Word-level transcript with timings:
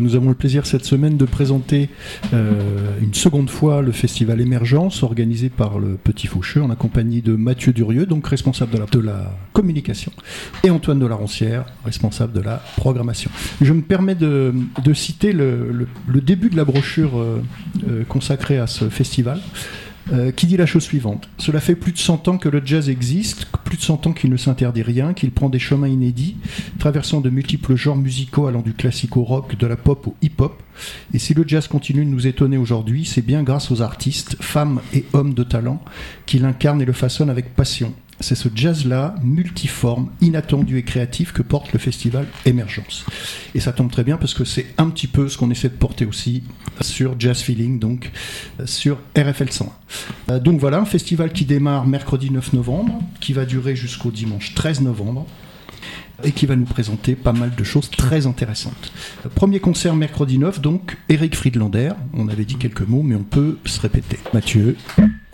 Nous 0.00 0.14
avons 0.16 0.28
le 0.28 0.34
plaisir 0.34 0.66
cette 0.66 0.84
semaine 0.84 1.16
de 1.16 1.24
présenter 1.24 1.88
euh, 2.32 2.50
une 3.00 3.14
seconde 3.14 3.50
fois 3.50 3.82
le 3.82 3.92
festival 3.92 4.40
Émergence 4.40 5.02
organisé 5.02 5.48
par 5.48 5.78
le 5.78 5.96
Petit 6.02 6.26
Faucheux 6.26 6.62
en 6.62 6.74
compagnie 6.74 7.22
de 7.22 7.34
Mathieu 7.34 7.72
Durieux, 7.72 8.06
donc 8.06 8.26
responsable 8.26 8.86
de 8.90 8.98
la, 8.98 9.34
communication, 9.52 10.12
et 10.64 10.70
Antoine 10.70 10.98
de 10.98 11.06
la 11.06 11.14
Roncière, 11.14 11.66
responsable 11.84 12.32
de 12.32 12.40
la 12.40 12.62
programmation. 12.76 13.30
Je 13.60 13.72
me 13.72 13.82
permets 13.82 14.14
de, 14.14 14.52
citer 14.94 15.32
le 15.32 15.86
début 16.22 16.50
de 16.50 16.56
la 16.56 16.64
brochure 16.64 17.18
euh, 17.18 17.42
euh, 17.88 18.04
consacrée 18.04 18.58
à 18.58 18.66
ce 18.66 18.88
festival. 18.88 19.40
Euh, 20.12 20.32
qui 20.32 20.46
dit 20.46 20.56
la 20.56 20.66
chose 20.66 20.82
suivante. 20.82 21.28
Cela 21.38 21.60
fait 21.60 21.76
plus 21.76 21.92
de 21.92 21.98
100 21.98 22.26
ans 22.26 22.38
que 22.38 22.48
le 22.48 22.60
jazz 22.64 22.88
existe, 22.88 23.46
plus 23.64 23.76
de 23.76 23.82
100 23.82 24.08
ans 24.08 24.12
qu'il 24.12 24.30
ne 24.30 24.36
s'interdit 24.36 24.82
rien, 24.82 25.14
qu'il 25.14 25.30
prend 25.30 25.48
des 25.48 25.60
chemins 25.60 25.86
inédits, 25.86 26.36
traversant 26.80 27.20
de 27.20 27.30
multiples 27.30 27.76
genres 27.76 27.96
musicaux 27.96 28.46
allant 28.46 28.62
du 28.62 28.74
classique 28.74 29.16
au 29.16 29.22
rock, 29.22 29.56
de 29.56 29.66
la 29.66 29.76
pop 29.76 30.08
au 30.08 30.16
hip-hop. 30.20 30.60
Et 31.14 31.18
si 31.18 31.34
le 31.34 31.44
jazz 31.46 31.68
continue 31.68 32.04
de 32.04 32.10
nous 32.10 32.26
étonner 32.26 32.56
aujourd'hui, 32.56 33.04
c'est 33.04 33.24
bien 33.24 33.44
grâce 33.44 33.70
aux 33.70 33.80
artistes, 33.80 34.36
femmes 34.40 34.80
et 34.92 35.04
hommes 35.12 35.34
de 35.34 35.44
talent, 35.44 35.80
qui 36.26 36.38
l'incarnent 36.40 36.82
et 36.82 36.86
le 36.86 36.92
façonnent 36.92 37.30
avec 37.30 37.54
passion. 37.54 37.94
C'est 38.22 38.36
ce 38.36 38.48
jazz-là, 38.54 39.16
multiforme, 39.22 40.10
inattendu 40.20 40.78
et 40.78 40.84
créatif, 40.84 41.32
que 41.32 41.42
porte 41.42 41.72
le 41.72 41.78
festival 41.80 42.26
Émergence. 42.46 43.04
Et 43.54 43.60
ça 43.60 43.72
tombe 43.72 43.90
très 43.90 44.04
bien 44.04 44.16
parce 44.16 44.32
que 44.32 44.44
c'est 44.44 44.66
un 44.78 44.88
petit 44.90 45.08
peu 45.08 45.28
ce 45.28 45.36
qu'on 45.36 45.50
essaie 45.50 45.68
de 45.68 45.74
porter 45.74 46.06
aussi 46.06 46.44
sur 46.80 47.18
Jazz 47.18 47.40
Feeling, 47.40 47.80
donc 47.80 48.12
euh, 48.60 48.66
sur 48.66 48.98
RFL 49.16 49.50
101. 49.50 49.66
Euh, 50.30 50.40
donc 50.40 50.60
voilà, 50.60 50.78
un 50.78 50.84
festival 50.84 51.32
qui 51.32 51.44
démarre 51.44 51.86
mercredi 51.86 52.30
9 52.30 52.52
novembre, 52.52 53.00
qui 53.20 53.32
va 53.32 53.44
durer 53.44 53.74
jusqu'au 53.74 54.12
dimanche 54.12 54.54
13 54.54 54.82
novembre 54.82 55.26
et 56.24 56.30
qui 56.30 56.46
va 56.46 56.54
nous 56.54 56.66
présenter 56.66 57.16
pas 57.16 57.32
mal 57.32 57.52
de 57.54 57.64
choses 57.64 57.90
très 57.90 58.26
intéressantes. 58.26 58.92
Euh, 59.26 59.30
Premier 59.34 59.58
concert 59.58 59.96
mercredi 59.96 60.38
9, 60.38 60.60
donc 60.60 60.96
Eric 61.08 61.34
Friedlander. 61.34 61.92
On 62.14 62.28
avait 62.28 62.44
dit 62.44 62.56
quelques 62.56 62.86
mots, 62.86 63.02
mais 63.02 63.16
on 63.16 63.24
peut 63.24 63.58
se 63.64 63.80
répéter. 63.80 64.18
Mathieu, 64.32 64.76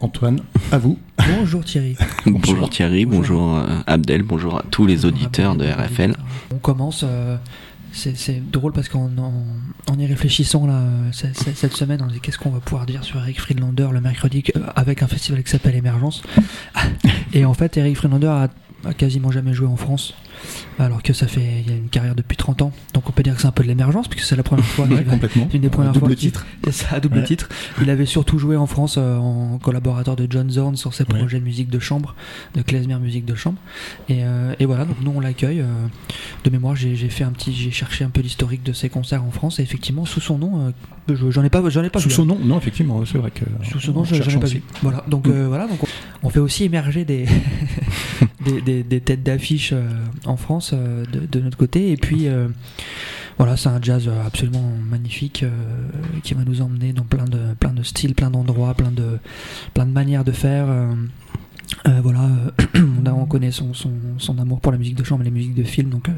Antoine, 0.01 0.41
à 0.71 0.79
vous. 0.79 0.99
Bonjour 1.39 1.65
Thierry. 1.65 1.97
Bonjour 2.27 2.71
Thierry, 2.71 3.05
bonjour 3.05 3.57
euh, 3.57 3.67
Abdel, 3.87 4.23
bonjour 4.23 4.57
à 4.59 4.63
tous 4.71 4.87
les 4.87 5.05
auditeurs 5.05 5.57
de 5.57 5.65
RFL. 5.67 6.15
On 6.55 6.59
commence. 6.59 7.05
euh, 7.05 7.37
c'est 7.93 8.41
drôle 8.53 8.73
parce 8.73 8.89
qu'en 8.89 9.11
en, 9.19 9.33
en 9.91 9.99
y 9.99 10.07
réfléchissant 10.07 10.67
là, 10.67 10.75
euh, 10.75 11.13
c- 11.13 11.33
cette 11.55 11.73
semaine, 11.73 12.01
on 12.03 12.07
dit 12.07 12.21
qu'est-ce 12.21 12.39
qu'on 12.39 12.51
va 12.51 12.61
pouvoir 12.61 12.87
dire 12.87 13.03
sur 13.03 13.19
Eric 13.21 13.41
Friedlander 13.41 13.89
le 13.93 14.01
mercredi 14.01 14.45
avec 14.77 15.03
un 15.03 15.09
festival 15.09 15.43
qui 15.43 15.51
s'appelle 15.51 15.75
Émergence. 15.75 16.23
Et 17.33 17.45
en 17.45 17.55
fait, 17.55 17.77
Eric 17.77 17.97
Friedlander 17.97 18.27
a, 18.29 18.49
a 18.85 18.95
quasiment 18.95 19.33
jamais 19.33 19.53
joué 19.53 19.67
en 19.67 19.77
France, 19.77 20.15
alors 20.79 21.03
que 21.03 21.13
ça 21.13 21.27
fait 21.27 21.63
il 21.65 21.71
y 21.71 21.73
a 21.75 21.77
une 21.77 21.89
carrière 21.89 22.15
depuis 22.15 22.37
30 22.37 22.63
ans. 22.63 22.73
Donc 22.95 23.09
on 23.09 23.13
peut 23.13 23.23
dire 23.23 23.35
que 23.35 23.41
c'est 23.41 23.47
un 23.49 23.53
peu 23.53 23.63
de 23.63 23.69
l'émergence 23.69 24.09
puisque 24.09 24.27
c'est 24.27 24.37
la 24.37 24.43
première 24.43 24.65
fois. 24.77 24.87
Ouais, 24.87 25.05
complètement. 25.05 25.49
une 25.53 25.61
des 25.61 25.69
premières 25.71 25.93
Double 25.93 26.07
fois 26.07 26.15
qu'il- 26.15 26.31
titre. 26.31 26.47
C'est 26.65 26.73
ça, 26.73 26.97
à 26.97 27.01
double 27.01 27.19
Ouais. 27.19 27.25
titre. 27.25 27.49
Il 27.81 27.89
avait 27.91 28.05
surtout 28.07 28.39
joué 28.39 28.57
en 28.57 28.67
France 28.67 28.97
euh, 28.99 29.17
en 29.17 29.59
collaborateur 29.59 30.17
de 30.17 30.27
John 30.29 30.51
Zorn 30.51 30.77
sur 30.77 30.93
ses 30.95 31.05
Ouais. 31.05 31.19
projets 31.19 31.39
de 31.41 31.45
musique 31.45 31.71
de 31.71 31.79
chambre, 31.79 32.15
de 32.55 32.63
klezmer 32.63 32.99
musique 32.99 33.25
de 33.25 33.35
chambre. 33.35 33.59
Et, 34.09 34.25
euh, 34.25 34.55
et 34.59 34.67
voilà, 34.67 34.85
donc 34.85 34.97
nous 35.03 35.13
on 35.15 35.21
l'accueille. 35.21 35.61
euh, 35.61 35.65
de 36.45 36.51
mémoire, 36.51 36.77
j'ai 36.77 36.95
fait 37.09 37.25
un 37.25 37.31
petit, 37.31 37.53
j'ai 37.55 37.71
cherché 37.71 38.05
un 38.05 38.11
peu 38.11 38.21
l'historique 38.21 38.63
de 38.63 38.73
ses 38.73 38.89
concerts 38.89 39.25
en 39.25 39.31
France 39.31 39.59
et 39.61 39.63
effectivement 39.63 40.05
sous 40.05 40.21
son 40.21 40.39
nom, 40.39 40.73
je- 41.09 41.31
j'en 41.31 41.43
ai 41.43 41.51
pas, 41.51 41.63
j'en 41.69 41.83
ai 41.83 41.91
pas 41.91 41.99
Sous 42.01 42.09
vu. 42.11 42.15
son 42.15 42.25
nom, 42.27 42.39
non, 42.43 42.59
effectivement, 42.59 43.03
c'est 43.07 43.19
vrai 43.19 43.31
que. 43.31 43.45
Sous 43.71 43.81
ce 43.81 43.91
nom, 43.91 44.05
je 44.05 44.15
j'en 44.15 44.31
ai 44.31 44.41
pas 44.41 44.47
vu. 44.47 44.63
Voilà, 44.83 45.05
donc 45.09 45.27
Mm. 45.27 45.47
voilà, 45.47 45.67
donc 45.67 45.83
on, 45.83 45.87
on 46.27 46.31
fait 46.31 46.39
aussi 46.41 46.65
émerger 46.65 47.05
des 47.05 47.27
des, 48.45 48.61
des- 48.61 48.83
des 48.83 49.01
têtes 49.01 49.23
d'affiche 49.23 49.73
France 50.37 50.73
euh, 50.75 51.05
de, 51.07 51.41
notre 51.41 51.57
côté. 51.57 51.91
Et 51.93 51.97
puis 51.97 52.29
euh, 52.29 52.49
voilà, 53.39 53.57
c'est 53.57 53.69
un 53.69 53.81
jazz 53.81 54.09
euh, 54.09 54.27
absolument 54.27 54.73
magnifique 54.89 55.45
qui 56.23 56.35
va 56.35 56.45
nous 56.45 56.61
emmener 56.61 56.93
dans 56.93 57.05
plein 57.05 57.25
de 57.25 57.55
plein 57.59 57.73
de 57.73 57.83
styles, 57.83 58.15
plein 58.15 58.31
d'endroits, 58.31 58.75
plein 58.75 58.91
de 58.91 59.19
plein 59.75 59.87
de 59.87 59.93
manières 59.93 60.25
de 60.25 60.33
faire. 60.33 60.67
voilà, 61.85 62.29
on, 63.07 63.27
connaît 63.27 63.51
son, 63.51 63.73
son, 63.75 64.39
amour 64.39 64.61
pour 64.61 64.73
la 64.73 64.79
musique 64.79 64.97
de 64.97 65.05
chambre 65.05 65.23
et 65.23 65.25
les 65.25 65.31
musiques 65.31 65.55
de 65.55 65.63
film, 65.63 65.91
donc 65.91 66.09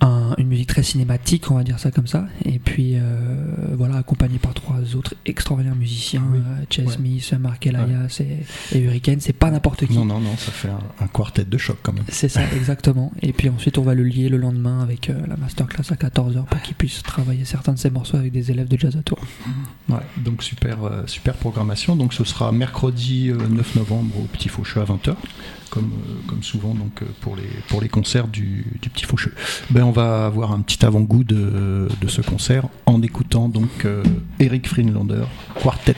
un- 0.00 0.34
une 0.38 0.48
musique 0.48 0.68
très 0.68 0.82
cinématique, 0.82 1.50
on 1.50 1.54
va 1.54 1.62
dire 1.64 1.78
ça 1.78 1.90
comme 1.90 2.06
ça. 2.06 2.26
Et 2.44 2.58
puis 2.58 2.94
euh, 2.96 3.44
voilà, 3.76 3.96
accompagné 3.96 4.38
par 4.38 4.54
trois 4.54 4.94
autres 4.94 5.14
extraordinaires 5.24 5.74
musiciens, 5.76 6.22
Oui. 6.32 6.38
euh, 6.38 6.84
Ouais. 6.86 6.92
Smith, 6.92 7.34
Mark 7.40 7.66
Elias 7.66 8.20
et, 8.20 8.76
et 8.76 8.80
Hurricane. 8.80 9.20
C'est 9.20 9.32
pas 9.32 9.50
n'importe 9.50 9.86
qui. 9.86 9.94
Non, 9.94 10.04
non, 10.04 10.20
non, 10.20 10.36
ça 10.36 10.52
fait 10.52 10.68
un, 10.68 10.78
un 11.00 11.06
quartet 11.06 11.44
de 11.44 11.56
choc 11.58 11.78
quand 11.82 11.92
même. 11.92 12.04
C'est 12.08 12.28
ça, 12.28 12.40
exactement. 12.56 13.12
Et 13.22 13.32
puis 13.32 13.48
ensuite, 13.48 13.78
on 13.78 13.82
va 13.82 13.94
le 13.94 14.02
lier 14.02 14.28
le 14.28 14.36
lendemain 14.36 14.80
avec 14.80 15.08
euh, 15.08 15.14
la 15.26 15.36
masterclass 15.36 15.84
à 15.90 15.94
14h 15.94 16.44
pour 16.44 16.60
qu'il 16.62 16.74
puisse 16.74 17.02
travailler 17.02 17.44
certains 17.44 17.72
de 17.72 17.78
ses 17.78 17.90
morceaux 17.90 18.16
avec 18.18 18.32
des 18.32 18.50
élèves 18.50 18.68
de 18.68 18.78
jazz 18.78 18.96
à 18.96 19.02
tour. 19.02 19.18
Ouais, 19.88 19.96
donc 20.18 20.42
super, 20.42 20.78
super 21.06 21.34
programmation. 21.34 21.96
Donc 21.96 22.12
ce 22.12 22.24
sera 22.24 22.52
mercredi 22.52 23.30
euh, 23.30 23.36
9 23.48 23.76
novembre 23.76 24.18
au 24.20 24.24
Petit 24.24 24.48
Faucheux 24.48 24.80
à 24.80 24.84
20h, 24.84 25.14
comme, 25.70 25.92
euh, 25.92 26.28
comme 26.28 26.42
souvent 26.42 26.74
donc, 26.74 27.02
euh, 27.02 27.06
pour, 27.20 27.36
les, 27.36 27.88
concerts 27.88 28.28
du, 28.28 28.64
Petit 28.80 29.04
Faucheux. 29.04 29.34
Ben, 29.70 29.84
on 29.84 29.90
va 29.90 30.26
avoir 30.26 30.52
un 30.52 30.60
petit 30.60 30.84
avant-goût 30.84 31.24
de, 31.24 31.88
de 32.00 32.08
ce 32.08 32.20
concert 32.20 32.68
en 32.86 33.02
écoutant 33.02 33.48
donc 33.48 33.84
euh, 33.84 34.02
Eric 34.38 34.68
Friedlander, 34.68 35.24
Quartet. 35.60 35.96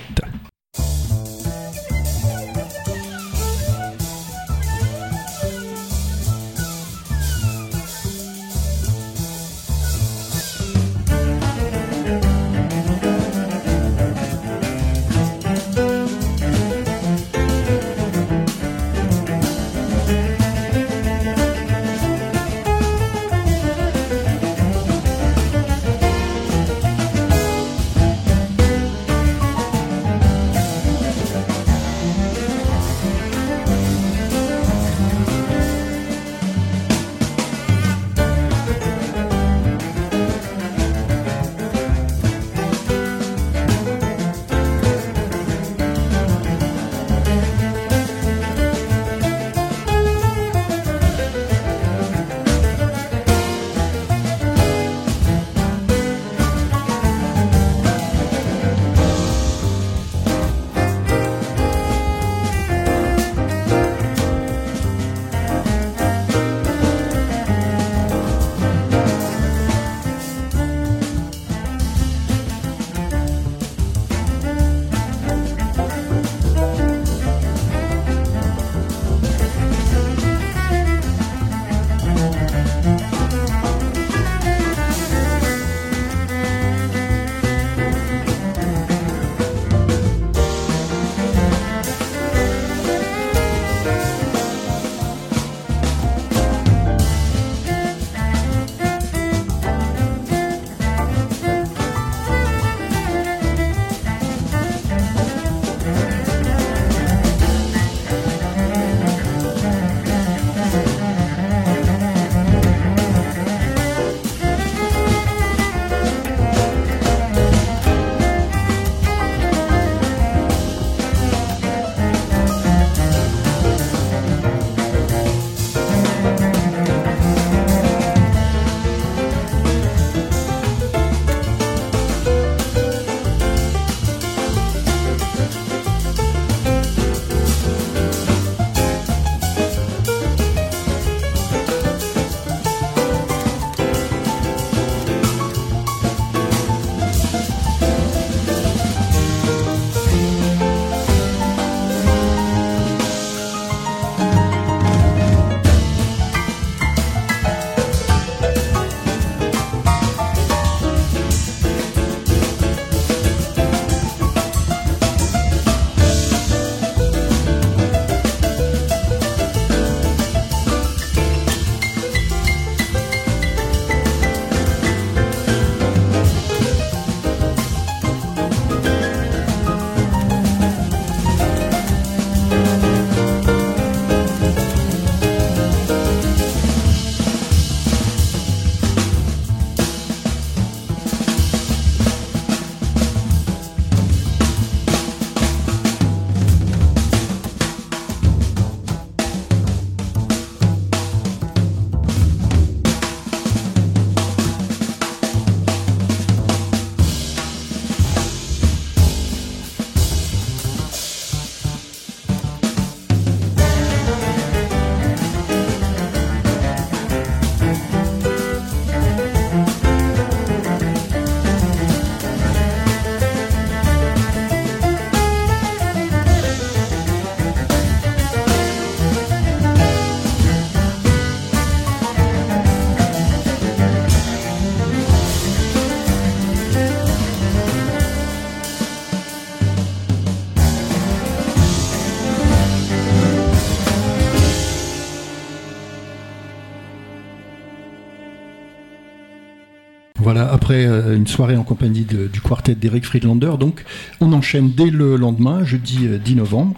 Euh, 250.86 251.16
une 251.16 251.26
soirée 251.26 251.56
en 251.56 251.62
compagnie 251.62 252.04
du 252.04 252.40
quartet 252.40 252.75
d'Eric 252.75 253.04
Friedlander, 253.04 253.52
donc 253.58 253.84
on 254.20 254.32
enchaîne 254.32 254.70
dès 254.70 254.90
le 254.90 255.16
lendemain, 255.16 255.64
jeudi 255.64 256.06
10 256.08 256.32
euh, 256.32 256.36
novembre, 256.36 256.75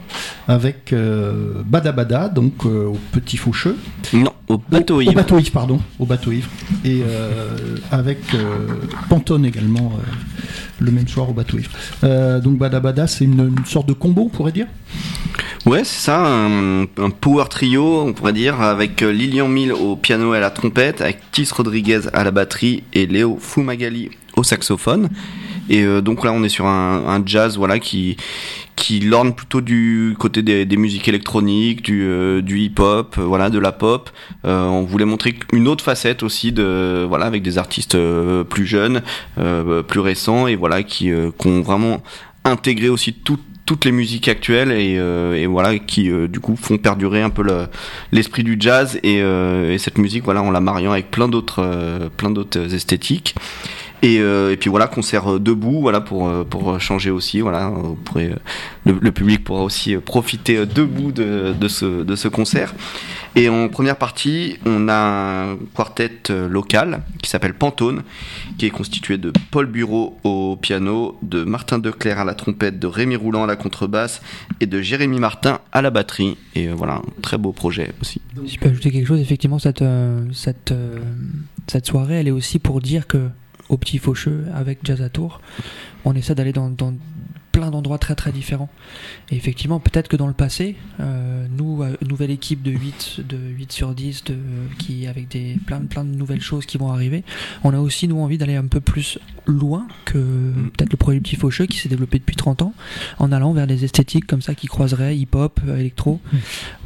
avec 0.48 0.92
euh, 0.92 1.62
Bada 1.64 1.92
Bada, 1.92 2.28
donc 2.28 2.64
au 2.64 2.96
Petit 3.12 3.36
Faucheux. 3.36 3.76
Non, 4.12 4.32
au 4.48 4.58
bateau 4.58 5.00
ivre. 5.00 5.12
Au 5.12 5.14
bateau 5.14 5.38
ivre, 5.38 5.52
pardon, 5.52 5.80
au 5.98 6.06
bateau 6.06 6.32
ivre. 6.32 6.48
Et 6.84 7.02
avec 7.90 8.18
Pantone 9.08 9.44
également, 9.44 9.92
le 10.78 10.90
même 10.90 11.08
soir 11.08 11.28
au 11.30 11.32
bateau 11.32 11.58
ivre. 11.58 11.70
donc 12.40 12.58
Bada 12.58 12.80
Bada, 12.80 13.06
c'est 13.06 13.24
une, 13.24 13.54
sorte 13.66 13.88
de 13.88 13.92
combo, 13.92 14.22
on 14.26 14.28
pourrait 14.28 14.52
dire? 14.52 14.66
Ouais, 15.66 15.84
c'est 15.84 16.00
ça, 16.00 16.24
un, 16.24 16.86
power 17.20 17.44
trio, 17.50 18.00
on 18.00 18.14
pourrait 18.14 18.32
dire, 18.32 18.60
avec 18.62 19.02
Lilian 19.02 19.46
Mill 19.46 19.72
au 19.72 19.94
piano 19.94 20.32
et 20.32 20.38
à 20.38 20.40
la 20.40 20.50
trompette, 20.50 21.02
avec 21.02 21.18
Tis 21.32 21.48
Rodriguez 21.52 22.00
à 22.14 22.24
la 22.24 22.30
batterie 22.30 22.82
et 22.94 23.06
Léo 23.06 23.36
Fumagali 23.38 24.10
au 24.36 24.42
saxophone. 24.42 25.10
Et 25.68 25.84
euh, 25.84 26.00
donc 26.00 26.24
là, 26.24 26.32
on 26.32 26.42
est 26.42 26.48
sur 26.48 26.66
un, 26.66 27.22
jazz, 27.24 27.56
voilà, 27.56 27.78
qui 27.78 28.16
qui 28.76 29.00
lorne 29.00 29.34
plutôt 29.34 29.60
du 29.60 30.16
côté 30.18 30.42
des, 30.42 30.76
musiques 30.78 31.06
électroniques, 31.06 31.82
du, 31.82 32.02
euh, 32.02 32.40
du 32.40 32.60
hip-hop, 32.60 33.16
euh, 33.18 33.22
voilà, 33.22 33.50
de 33.50 33.58
la 33.58 33.72
pop. 33.72 34.08
on 34.42 34.84
voulait 34.84 35.04
montrer 35.04 35.34
une 35.52 35.68
autre 35.68 35.84
facette 35.84 36.22
aussi 36.22 36.54
voilà, 36.54 37.26
avec 37.26 37.42
des 37.42 37.58
artistes 37.58 37.98
plus 38.48 38.66
jeunes, 38.66 39.02
plus 39.86 40.00
récents 40.00 40.46
et 40.46 40.56
voilà, 40.56 40.82
qui, 40.82 41.10
qui 41.38 41.46
ont 41.46 41.60
vraiment 41.60 42.02
intégré 42.44 42.88
aussi 42.88 43.12
toute 43.12 43.42
toutes 43.70 43.84
les 43.84 43.92
musiques 43.92 44.26
actuelles 44.26 44.72
et, 44.72 44.96
euh, 44.98 45.46
voilà 45.48 45.78
qui 45.78 46.10
euh, 46.10 46.26
du 46.26 46.40
coup 46.40 46.56
font 46.56 46.76
perdurer 46.76 47.22
un 47.22 47.30
peu 47.30 47.44
l'esprit 48.10 48.42
du 48.42 48.56
jazz 48.58 48.98
euh, 49.04 49.72
et, 49.72 49.78
cette 49.78 49.96
musique 49.96 50.24
voilà 50.24 50.42
en 50.42 50.50
la 50.50 50.58
mariant 50.58 50.90
avec 50.90 51.12
plein 51.12 51.28
d'autres 51.28 52.10
plein 52.16 52.30
d'autres 52.30 52.74
esthétiques 52.74 53.36
et, 54.02 54.16
et, 54.16 54.56
puis 54.56 54.70
voilà 54.70 54.86
concert 54.86 55.38
debout 55.38 55.80
voilà 55.80 56.00
pour 56.00 56.30
pour 56.46 56.80
changer 56.80 57.10
aussi 57.10 57.40
voilà 57.40 57.72
le, 58.14 58.98
le, 59.00 59.12
public 59.12 59.44
pourra 59.44 59.62
aussi 59.62 59.96
profiter 59.96 60.64
debout 60.66 61.12
de, 61.12 61.54
de 61.58 61.68
ce 61.68 62.02
de 62.02 62.16
ce 62.16 62.28
concert 62.28 62.74
et 63.36 63.48
en 63.48 63.68
première 63.68 63.96
partie, 63.96 64.56
on 64.66 64.88
a 64.88 65.52
un 65.52 65.56
quartet 65.74 66.10
euh, 66.30 66.48
local 66.48 67.02
qui 67.22 67.30
s'appelle 67.30 67.54
Pantone, 67.54 68.02
qui 68.58 68.66
est 68.66 68.70
constitué 68.70 69.18
de 69.18 69.32
Paul 69.52 69.66
Bureau 69.66 70.18
au 70.24 70.56
piano, 70.56 71.16
de 71.22 71.44
Martin 71.44 71.78
Declerc 71.78 72.18
à 72.18 72.24
la 72.24 72.34
trompette, 72.34 72.80
de 72.80 72.88
Rémi 72.88 73.14
Roulant 73.14 73.44
à 73.44 73.46
la 73.46 73.54
contrebasse 73.54 74.20
et 74.60 74.66
de 74.66 74.80
Jérémy 74.80 75.20
Martin 75.20 75.60
à 75.70 75.80
la 75.80 75.90
batterie. 75.90 76.38
Et 76.56 76.68
euh, 76.68 76.74
voilà, 76.74 76.94
un 76.94 77.02
très 77.22 77.38
beau 77.38 77.52
projet 77.52 77.92
aussi. 78.00 78.20
Si 78.46 78.54
je 78.54 78.58
peux 78.58 78.68
ajouter 78.68 78.90
quelque 78.90 79.06
chose, 79.06 79.20
effectivement, 79.20 79.60
cette, 79.60 79.82
euh, 79.82 80.24
cette, 80.32 80.74
cette 81.68 81.86
soirée, 81.86 82.16
elle 82.16 82.28
est 82.28 82.32
aussi 82.32 82.58
pour 82.58 82.80
dire 82.80 83.06
que 83.06 83.28
au 83.70 83.76
Petit 83.76 83.98
Faucheux, 83.98 84.44
avec 84.54 84.80
Jazz 84.84 85.00
à 85.00 85.08
Tour, 85.08 85.40
on 86.04 86.14
essaie 86.14 86.34
d'aller 86.34 86.52
dans, 86.52 86.68
dans 86.68 86.92
plein 87.52 87.70
d'endroits 87.70 87.98
très 87.98 88.14
très 88.14 88.32
différents. 88.32 88.68
Et 89.30 89.36
effectivement, 89.36 89.78
peut-être 89.78 90.08
que 90.08 90.16
dans 90.16 90.26
le 90.26 90.32
passé, 90.32 90.76
euh, 90.98 91.46
nous, 91.56 91.82
euh, 91.82 91.96
nouvelle 92.06 92.30
équipe 92.30 92.62
de 92.62 92.72
8, 92.72 93.20
de 93.28 93.36
8 93.36 93.72
sur 93.72 93.94
10, 93.94 94.24
de, 94.24 94.36
qui, 94.78 95.06
avec 95.06 95.28
des, 95.28 95.56
plein, 95.66 95.80
plein 95.80 96.04
de 96.04 96.14
nouvelles 96.14 96.40
choses 96.40 96.66
qui 96.66 96.78
vont 96.78 96.90
arriver, 96.90 97.22
on 97.62 97.72
a 97.72 97.78
aussi 97.78 98.08
nous 98.08 98.18
envie 98.20 98.38
d'aller 98.38 98.56
un 98.56 98.66
peu 98.66 98.80
plus 98.80 99.18
loin 99.46 99.86
que 100.04 100.18
mm. 100.18 100.70
peut-être 100.76 100.92
le 100.92 100.96
projet 100.96 101.20
Petit 101.20 101.36
Faucheux 101.36 101.66
qui 101.66 101.78
s'est 101.78 101.88
développé 101.88 102.18
depuis 102.18 102.36
30 102.36 102.62
ans, 102.62 102.74
en 103.18 103.32
allant 103.32 103.52
vers 103.52 103.66
des 103.66 103.84
esthétiques 103.84 104.26
comme 104.26 104.42
ça 104.42 104.54
qui 104.54 104.66
croiseraient 104.66 105.16
hip-hop, 105.16 105.60
euh, 105.68 105.78
électro, 105.78 106.20
mm. 106.32 106.36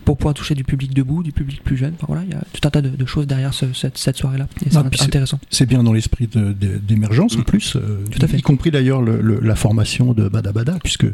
pour 0.05 0.19
pouvoir 0.19 0.35
toucher 0.35 0.55
du 0.55 0.65
public 0.65 0.93
debout, 0.93 1.23
du 1.23 1.33
public 1.33 1.63
plus 1.65 1.79
jeune. 1.79 1.95
voilà, 2.07 2.25
il 2.25 2.31
y 2.31 2.35
a 2.35 2.43
tout 2.53 2.67
un 2.67 2.71
tas 2.71 2.83
de, 2.83 3.07
choses 3.07 3.27
derrière 3.27 3.55
cette, 3.55 3.97
cette 3.97 4.17
soirée-là. 4.17 4.49
Et 4.67 4.71
c'est 4.71 4.77
intéressant. 4.77 5.39
C'est 5.51 5.67
bien 5.67 5.83
dans 5.83 5.93
l'esprit 5.93 6.29
d'émergence 6.29 7.37
en 7.37 7.41
mm. 7.41 7.45
plus, 7.45 7.73
tout 8.11 8.19
à 8.21 8.27
fait. 8.27 8.39
y 8.39 8.43
compris 8.43 8.71
d'ailleurs 8.71 9.03
la 9.03 9.57
formation 9.57 10.13
de 10.13 10.29
Badabada 10.29 10.73
Bada, 10.73 10.79
puisque 10.83 11.07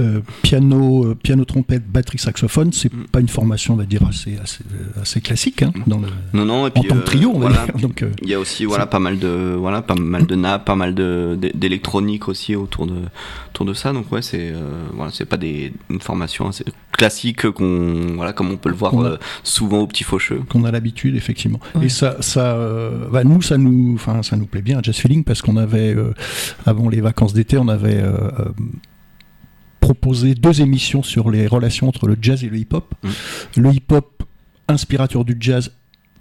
euh, 0.00 0.20
piano, 0.42 0.63
euh, 0.72 1.14
piano, 1.14 1.44
trompette, 1.44 1.86
batterie, 1.90 2.18
saxophone, 2.18 2.72
c'est 2.72 2.92
Mm. 2.92 3.06
pas 3.12 3.20
une 3.20 3.28
formation, 3.28 3.74
on 3.74 3.76
va 3.76 3.84
dire, 3.84 4.02
assez, 4.08 4.36
assez, 4.42 4.62
euh, 4.72 5.02
assez 5.02 5.20
classique 5.20 5.62
hein, 5.62 5.72
dans 5.86 5.98
le, 5.98 6.08
Non, 6.32 6.44
non, 6.44 6.66
et 6.68 6.70
en 6.70 6.70
tant 6.70 6.82
que 6.82 6.92
euh, 6.94 7.00
trio, 7.02 7.30
on 7.34 7.38
va 7.38 7.48
voilà. 7.48 7.66
dire. 7.66 7.74
Donc, 7.88 8.02
euh, 8.02 8.10
Il 8.22 8.28
y 8.28 8.34
a 8.34 8.40
aussi 8.40 8.64
voilà 8.64 8.86
pas 8.86 8.98
mal 9.00 9.18
de 9.18 9.54
voilà 9.58 9.82
pas 9.82 9.94
mal 9.94 10.26
de 10.26 10.34
nappes, 10.34 10.64
pas 10.64 10.76
mal 10.76 10.94
d'électronique 10.94 12.28
aussi 12.28 12.56
autour 12.56 12.86
de 12.86 12.94
autour 13.50 13.66
de 13.66 13.74
ça. 13.74 13.92
Donc 13.92 14.10
ouais, 14.12 14.22
c'est 14.22 14.52
euh, 14.52 14.84
voilà, 14.92 15.10
c'est 15.12 15.24
pas 15.26 15.36
des 15.36 15.72
une 15.90 16.00
formation 16.00 16.48
assez 16.48 16.64
classique 16.92 17.50
qu'on 17.50 18.14
voilà 18.16 18.32
comme 18.32 18.50
on 18.50 18.56
peut 18.56 18.68
le 18.68 18.74
voir 18.76 18.94
a- 18.98 19.04
euh, 19.04 19.16
souvent 19.42 19.78
au 19.80 19.86
petit 19.86 20.04
faucheux. 20.04 20.40
qu'on 20.48 20.64
a 20.64 20.70
l'habitude 20.70 21.16
effectivement 21.16 21.58
Ouais. 21.74 21.86
et 21.86 21.88
ça 21.88 22.16
ça 22.20 22.54
euh, 22.54 23.08
bah, 23.10 23.24
nous 23.24 23.42
ça 23.42 23.58
nous 23.58 23.94
enfin 23.94 24.22
ça 24.22 24.36
nous 24.36 24.46
plaît 24.46 24.62
bien 24.62 24.78
Jazz 24.82 24.96
Feeling 24.96 25.24
parce 25.24 25.42
qu'on 25.42 25.56
avait 25.56 25.94
euh, 25.94 26.12
avant 26.66 26.88
les 26.88 27.00
vacances 27.00 27.32
d'été 27.34 27.58
on 27.58 27.66
avait 27.68 27.96
euh, 27.96 28.12
euh, 28.38 28.44
proposé 29.84 30.34
deux 30.34 30.62
émissions 30.62 31.02
sur 31.02 31.30
les 31.30 31.46
relations 31.46 31.88
entre 31.88 32.06
le 32.06 32.16
jazz 32.20 32.42
et 32.42 32.48
le 32.48 32.56
hip-hop 32.56 32.94
Mm. 33.02 33.08
le 33.60 33.70
hip-hop 33.74 34.22
inspirateur 34.66 35.26
du 35.26 35.36
jazz 35.38 35.72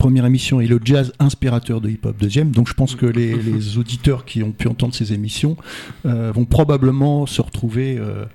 première 0.04 0.26
émission 0.26 0.60
et 0.60 0.68
le 0.68 0.82
jazz 0.84 1.14
inspirateur 1.20 1.80
de 1.80 1.88
hip-hop 1.90 2.18
deuxième 2.20 2.52
donc 2.52 2.68
je 2.68 2.74
pense 2.74 2.94
que 2.96 3.06
les, 3.06 3.36
les 3.52 3.78
auditeurs 3.78 4.26
qui 4.26 4.44
ont 4.44 4.52
pu 4.52 4.68
entendre 4.68 4.94
ces 4.94 5.14
émissions 5.14 5.56
euh, 6.06 6.30
vont 6.36 6.44
probablement 6.44 7.26
se 7.26 7.42
retrouver 7.42 7.96
euh, 7.98 8.26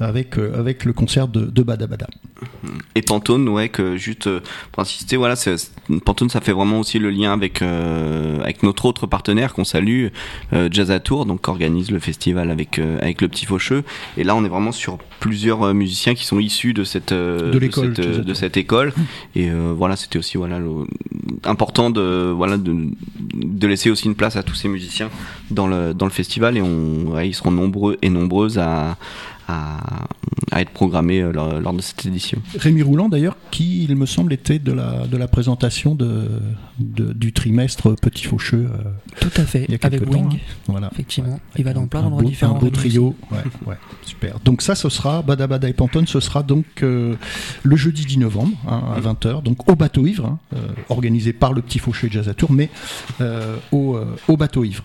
avec, 0.00 0.36
euh, 0.38 0.58
avec 0.60 0.84
le 0.84 0.92
concert 0.92 1.26
de, 1.28 1.46
de 1.46 1.62
Bada 1.62 1.86
Bada 1.86 2.08
Et 2.94 3.00
Pantone, 3.00 3.48
ouais, 3.48 3.70
que 3.70 3.96
juste 3.96 4.28
pour 4.70 4.82
insister, 4.82 5.16
voilà, 5.16 5.34
c'est- 5.34 5.72
Pantone, 6.04 6.28
ça 6.28 6.42
fait 6.42 6.52
vraiment 6.52 6.80
aussi 6.80 6.98
le 6.98 7.08
lien 7.10 7.32
avec 7.32 7.62
euh, 7.62 8.38
avec 8.42 8.62
notre 8.62 8.84
autre 8.84 9.06
partenaire 9.06 9.54
qu'on 9.54 9.64
salue, 9.64 10.08
euh, 10.52 10.68
Jazz 10.70 10.90
à 10.90 11.00
Tour, 11.00 11.24
donc 11.24 11.42
qui 11.44 11.50
organise 11.50 11.90
le 11.90 12.00
festival 12.00 12.50
avec 12.50 12.78
euh, 12.78 12.98
avec 13.00 13.22
le 13.22 13.28
Petit 13.28 13.46
Faucheux. 13.46 13.82
Et 14.18 14.24
là, 14.24 14.34
on 14.36 14.44
est 14.44 14.48
vraiment 14.48 14.72
sur 14.72 14.98
plusieurs 15.20 15.72
musiciens 15.72 16.14
qui 16.14 16.24
sont 16.26 16.38
issus 16.38 16.74
de 16.74 16.84
cette 16.84 17.12
euh, 17.12 17.50
De 17.50 17.58
l'école 17.58 17.94
cette, 17.96 18.06
de 18.06 18.22
Tours. 18.22 18.36
cette 18.36 18.56
école. 18.58 18.92
Et 19.34 19.48
euh, 19.50 19.72
voilà, 19.76 19.96
c'était 19.96 20.18
aussi 20.18 20.36
voilà 20.36 20.58
le- 20.58 20.86
important 21.44 21.90
de 21.90 22.32
voilà 22.34 22.56
de, 22.56 23.66
laisser 23.66 23.90
aussi 23.90 24.06
une 24.06 24.14
place 24.14 24.36
à 24.36 24.42
tous 24.42 24.54
ces 24.54 24.68
musiciens 24.68 25.10
dans 25.50 25.66
le 25.66 26.10
festival. 26.10 26.56
Et 26.56 27.26
ils 27.26 27.34
seront 27.34 27.50
nombreux 27.50 27.96
et 28.02 28.10
nombreuses 28.10 28.58
à 28.58 28.96
à, 29.48 30.06
à 30.52 30.60
être 30.60 30.70
programmés 30.70 31.20
euh, 31.20 31.32
lors, 31.32 31.60
lors 31.60 31.72
de 31.74 31.80
cette 31.82 32.06
édition. 32.06 32.40
Rémi 32.58 32.82
Roulant 32.82 33.08
d'ailleurs, 33.08 33.36
qui 33.50 33.84
il 33.84 33.94
me 33.96 34.06
semble 34.06 34.32
était 34.32 34.58
de 34.58 34.72
la, 34.72 35.06
de 35.06 35.16
la 35.16 35.28
présentation 35.28 35.94
de, 35.94 36.28
de- 36.78 37.12
du 37.12 37.32
trimestre 37.32 37.94
Petit 38.00 38.24
Faucheux. 38.24 38.68
euh, 38.72 38.90
Tout 39.20 39.40
à 39.40 39.44
fait, 39.44 39.64
Il 39.68 39.72
y 39.72 39.74
a 39.74 39.78
avec 39.82 40.00
quelque 40.00 40.04
temps, 40.10 40.18
Wing, 40.22 40.34
hein. 40.36 40.54
voilà. 40.66 40.90
effectivement. 40.92 41.38
Il 41.56 41.64
va 41.64 41.72
dans 41.72 41.82
Un- 41.82 41.86
plein 41.86 42.02
d'endroits 42.02 42.22
différents. 42.22 42.56
Un 42.56 42.58
beau 42.60 42.70
trio, 42.70 43.14
ouais, 43.30 43.38
ouais, 43.66 43.76
super. 44.04 44.38
Donc 44.44 44.62
ça, 44.62 44.74
ce 44.74 44.88
sera 44.88 45.22
Bada 45.22 45.46
Bada 45.46 45.68
et 45.68 45.72
Pantone, 45.72 46.06
ce 46.06 46.20
sera 46.20 46.42
donc 46.42 46.64
euh, 46.82 47.14
le 47.62 47.76
jeudi 47.76 48.04
10 48.06 48.18
novembre 48.18 48.56
hein, 48.68 48.82
à 48.96 49.00
20h, 49.00 49.42
donc 49.42 49.68
au 49.70 49.76
bateau 49.76 50.06
ivre, 50.06 50.26
hein, 50.26 50.38
euh, 50.54 50.58
organisé 50.88 51.32
par 51.32 51.52
le 51.52 51.62
Petit 51.62 51.78
Faucheux 51.78 52.08
Jazz 52.10 52.28
à 52.28 52.34
Tour, 52.34 52.52
mais 52.52 52.70
euh, 53.20 53.56
au, 53.72 53.96
euh, 53.96 54.04
au 54.28 54.36
bateau 54.36 54.64
ivre. 54.64 54.84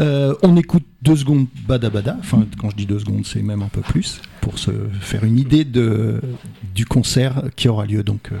Euh, 0.00 0.34
on 0.42 0.56
écoute 0.56 0.84
deux 1.02 1.16
secondes 1.16 1.46
Bada 1.68 1.90
Bada, 1.90 2.16
enfin 2.20 2.46
quand 2.58 2.70
je 2.70 2.76
dis 2.76 2.86
deux 2.86 3.00
secondes 3.00 3.26
c'est 3.26 3.42
même 3.42 3.60
un 3.60 3.68
peu 3.68 3.82
plus, 3.82 4.22
pour 4.40 4.58
se 4.58 4.70
faire 5.00 5.24
une 5.24 5.38
idée 5.38 5.64
du 5.64 6.86
concert 6.86 7.42
qui 7.54 7.68
aura 7.68 7.84
lieu 7.84 8.02
donc 8.02 8.32
euh, 8.32 8.38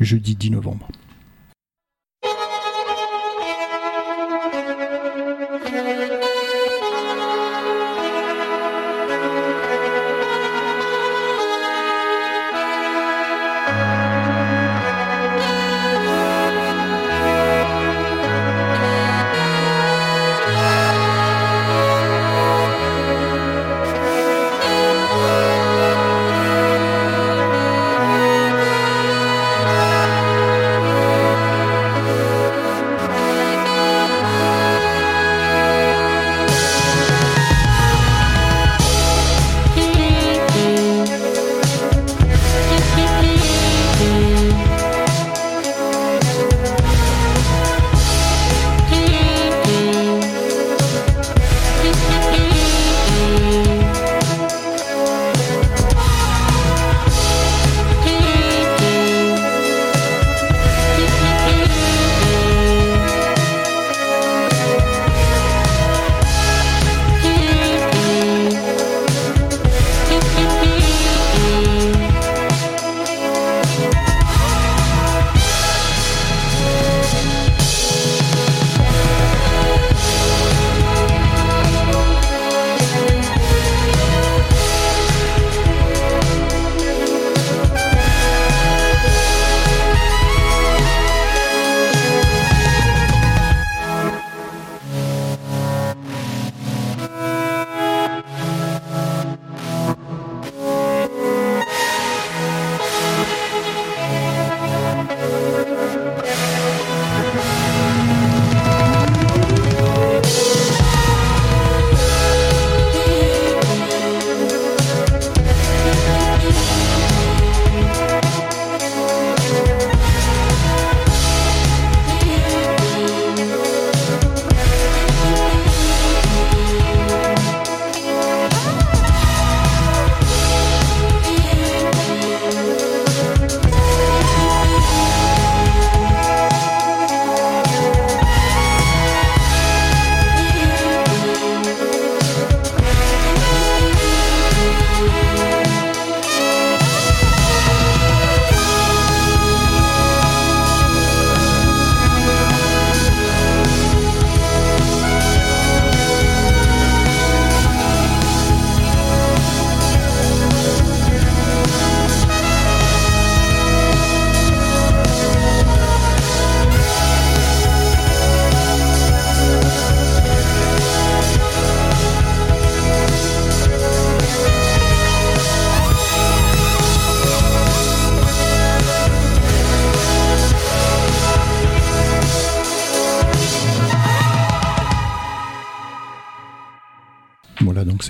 jeudi 0.00 0.34
10 0.34 0.52
novembre. 0.52 0.88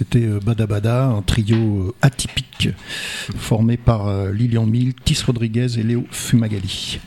C'était 0.02 0.26
Badabada, 0.44 1.06
un 1.06 1.22
trio 1.22 1.94
atypique 2.02 2.68
formé 3.36 3.76
par 3.76 4.26
Lilian 4.32 4.66
Mill, 4.66 4.94
Tis 4.94 5.22
Rodriguez 5.24 5.78
et 5.78 5.84
Léo 5.84 6.04
Fumagalli. 6.10 6.98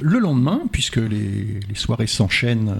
Le 0.00 0.18
lendemain, 0.18 0.62
puisque 0.72 0.96
les, 0.96 1.60
soirées 1.74 2.08
s'enchaînent 2.08 2.74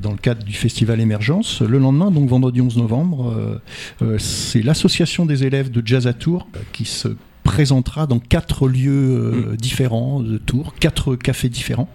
dans 0.00 0.10
le 0.10 0.16
cadre 0.16 0.42
du 0.44 0.52
festival 0.52 1.00
Émergence. 1.00 1.60
Le 1.62 1.78
lendemain, 1.78 2.10
donc 2.10 2.28
vendredi 2.28 2.60
11 2.60 2.76
novembre, 2.78 3.32
euh, 3.36 3.58
euh, 4.02 4.18
c'est 4.18 4.62
l'association 4.62 5.26
des 5.26 5.44
élèves 5.44 5.70
de 5.70 5.86
Jazz 5.86 6.06
à 6.06 6.12
Tours 6.12 6.48
qui 6.72 6.84
se 6.84 7.08
présentera 7.42 8.06
dans 8.06 8.18
quatre 8.18 8.68
lieux 8.68 8.90
euh, 8.92 9.52
mm. 9.52 9.56
différents 9.56 10.20
de 10.20 10.38
Tours, 10.38 10.74
quatre 10.74 11.16
cafés 11.16 11.48
différents. 11.48 11.88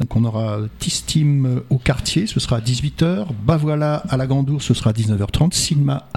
Donc 0.00 0.16
on 0.16 0.24
aura 0.24 0.58
Tistim 0.78 1.62
au 1.70 1.78
quartier, 1.78 2.26
ce 2.26 2.40
sera 2.40 2.56
à 2.56 2.60
18h, 2.60 3.26
Bavoila 3.44 4.02
à 4.08 4.16
la 4.16 4.26
Gandour, 4.26 4.62
ce 4.62 4.74
sera 4.74 4.90
à 4.90 4.92
19h30, 4.92 5.52
Silma 5.52 6.08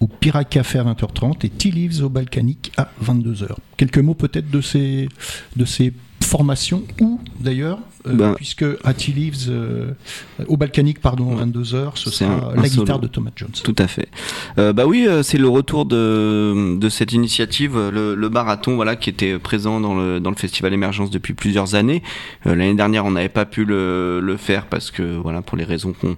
au 0.00 0.06
Pirate 0.06 0.48
Café 0.48 0.78
à 0.78 0.84
20h30 0.84 1.44
et 1.44 1.48
Tea 1.48 1.70
Leaves 1.70 2.04
au 2.04 2.08
Balkanique 2.08 2.72
à 2.76 2.90
22h. 3.02 3.48
Quelques 3.76 3.98
mots 3.98 4.14
peut-être 4.14 4.50
de 4.50 4.60
ces, 4.60 5.08
de 5.56 5.64
ces 5.64 5.92
formations 6.22 6.82
ou 7.00 7.20
d'ailleurs 7.40 7.78
ben, 8.12 8.34
puisque 8.34 8.64
Tea 8.96 9.12
Leaves, 9.12 9.48
euh, 9.48 9.92
au 10.46 10.56
Balkanique, 10.56 11.00
pardon, 11.00 11.36
22h, 11.36 11.92
ce 11.94 12.10
sera 12.10 12.52
la 12.54 12.68
guitare 12.68 12.98
de 12.98 13.06
Thomas 13.06 13.30
Jones. 13.34 13.50
Tout 13.62 13.74
à 13.78 13.86
fait. 13.86 14.08
Euh, 14.58 14.72
bah 14.72 14.86
oui, 14.86 15.06
c'est 15.22 15.38
le 15.38 15.48
retour 15.48 15.86
de, 15.86 16.76
de 16.78 16.88
cette 16.88 17.12
initiative, 17.12 17.76
le, 17.76 18.14
le, 18.14 18.28
barathon, 18.28 18.76
voilà, 18.76 18.96
qui 18.96 19.10
était 19.10 19.38
présent 19.38 19.80
dans 19.80 19.94
le, 19.94 20.20
dans 20.20 20.30
le 20.30 20.36
festival 20.36 20.72
Émergence 20.72 21.10
depuis 21.10 21.34
plusieurs 21.34 21.74
années. 21.74 22.02
L'année 22.44 22.74
dernière, 22.74 23.04
on 23.04 23.12
n'avait 23.12 23.28
pas 23.28 23.44
pu 23.44 23.64
le, 23.64 24.20
le, 24.20 24.36
faire 24.36 24.66
parce 24.66 24.90
que, 24.90 25.16
voilà, 25.16 25.42
pour 25.42 25.56
les 25.56 25.64
raisons 25.64 25.92
qu'on 25.92 26.16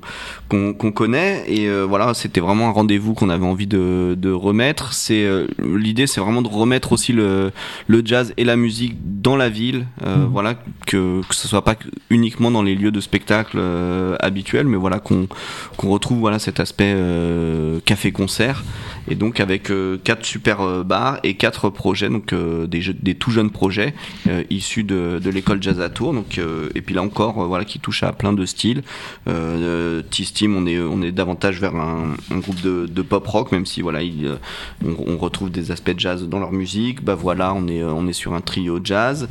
qu'on 0.49 0.93
connaît. 0.93 1.45
Et 1.49 1.69
voilà, 1.83 2.15
c'était 2.15 2.41
vraiment 2.41 2.69
un 2.69 2.73
rendez-vous 2.73 3.15
qu'on 3.15 3.29
avait 3.31 3.47
envie 3.47 3.67
de, 3.67 4.15
de 4.19 4.31
remettre. 4.31 4.93
C'est 4.93 5.27
l'idée, 5.63 6.07
c'est 6.07 6.21
vraiment 6.21 6.43
de 6.43 6.49
remettre 6.49 6.93
aussi 6.93 7.13
le, 7.13 7.53
le 7.87 8.03
jazz 8.05 8.33
et 8.37 8.45
la 8.45 8.57
musique 8.57 8.97
dans 9.21 9.37
la 9.37 9.49
ville. 9.49 9.87
Mmh. 10.05 10.25
Voilà, 10.31 10.55
que 10.87 11.21
que 11.29 11.35
ce 11.35 11.49
soit 11.49 11.65
pas 11.65 11.75
uniquement 12.11 12.51
dans 12.51 12.63
les 12.63 12.75
lieux 12.75 12.91
de 12.91 13.01
spectacle 13.01 13.57
euh, 13.57 14.17
habituels, 14.21 14.67
mais 14.67 14.77
voilà 14.77 14.99
qu'on 14.99 15.29
retrouve 15.79 16.19
voilà 16.19 16.39
cet 16.39 16.61
aspect 16.61 16.93
euh, 16.97 17.81
café-concert 17.85 18.65
et 19.09 19.15
donc 19.15 19.41
avec 19.41 19.71
euh, 19.71 19.99
quatre 20.03 20.25
super 20.25 20.85
bars 20.85 21.19
et 21.23 21.35
quatre 21.35 21.71
projets, 21.71 22.09
donc 22.09 22.35
des, 22.35 22.83
des 23.01 23.15
tout 23.15 23.31
jeunes 23.31 23.51
projets 23.51 23.95
issus 24.51 24.85
de, 24.85 25.21
de 25.23 25.31
l'école 25.31 25.63
Jazz 25.63 25.81
à 25.81 25.89
Tours. 25.89 26.13
Donc 26.13 26.39
et 26.75 26.81
puis 26.83 26.95
là 26.95 27.03
encore, 27.03 27.47
voilà, 27.47 27.65
qui 27.65 27.79
touche 27.79 28.03
à 28.03 28.13
plein 28.13 28.33
de 28.33 28.45
styles. 28.45 28.83
T-Steam, 29.25 30.57
on 30.57 30.67
est 30.67 30.79
on 30.79 31.03
est 31.03 31.13
davantage 31.13 31.61
vers 31.61 31.75
un, 31.75 32.15
groupe 32.31 32.61
de, 32.61 33.03
pop 33.03 33.27
rock, 33.27 33.53
même 33.53 33.67
si 33.67 33.81
voilà, 33.81 34.03
il, 34.03 34.37
on, 34.85 35.17
retrouve 35.17 35.51
des 35.51 35.71
aspects 35.71 35.95
jazz 35.97 36.29
dans 36.29 36.39
leur 36.39 36.53
musique. 36.53 37.03
Bah 37.03 37.15
voilà, 37.15 37.55
on 37.55 37.67
est 37.69 37.83
on 37.83 38.07
est 38.09 38.13
sur 38.13 38.35
un 38.35 38.41
trio 38.41 38.81
jazz. 38.83 39.29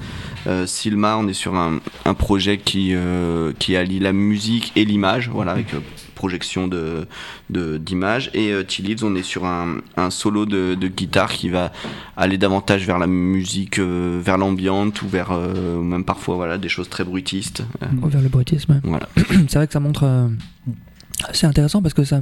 Silma, 0.66 1.18
on 1.18 1.28
est 1.28 1.34
sur 1.34 1.56
un, 1.56 1.80
un 2.06 2.14
projet 2.14 2.37
qui, 2.64 2.94
euh, 2.94 3.52
qui 3.58 3.76
allie 3.76 4.00
la 4.00 4.14
musique 4.14 4.72
et 4.76 4.86
l'image, 4.86 5.30
voilà, 5.30 5.52
avec 5.52 5.74
euh, 5.74 5.80
projection 6.16 6.68
de 6.68 7.08
d'images 7.50 8.32
et 8.34 8.52
euh, 8.52 8.64
T-Leaves 8.64 9.04
on 9.04 9.16
est 9.16 9.24
sur 9.24 9.46
un, 9.46 9.78
un 9.96 10.10
solo 10.10 10.46
de, 10.46 10.76
de, 10.76 10.88
guitare 10.88 11.32
qui 11.32 11.50
va 11.50 11.72
aller 12.16 12.38
davantage 12.38 12.86
vers 12.86 12.98
la 12.98 13.08
musique 13.08 13.80
vers 13.80 14.38
l'ambiance 14.38 15.02
ou 15.02 15.08
vers 15.08 15.32
même 15.32 16.04
parfois 16.04 16.36
voilà 16.36 16.58
des 16.58 16.70
choses 16.70 16.90
très 16.90 17.04
bruitistes. 17.04 17.64
Vers 17.82 18.22
le 18.22 18.30
bruitisme 18.30 18.82
voilà. 18.84 19.08
C'est 19.48 19.56
vrai 19.56 19.68
que 19.68 19.74
ça 19.74 19.80
montre 19.80 20.30
c'est 21.34 21.48
intéressant 21.48 21.82
parce 21.82 21.96
que 21.96 22.04
ça, 22.04 22.22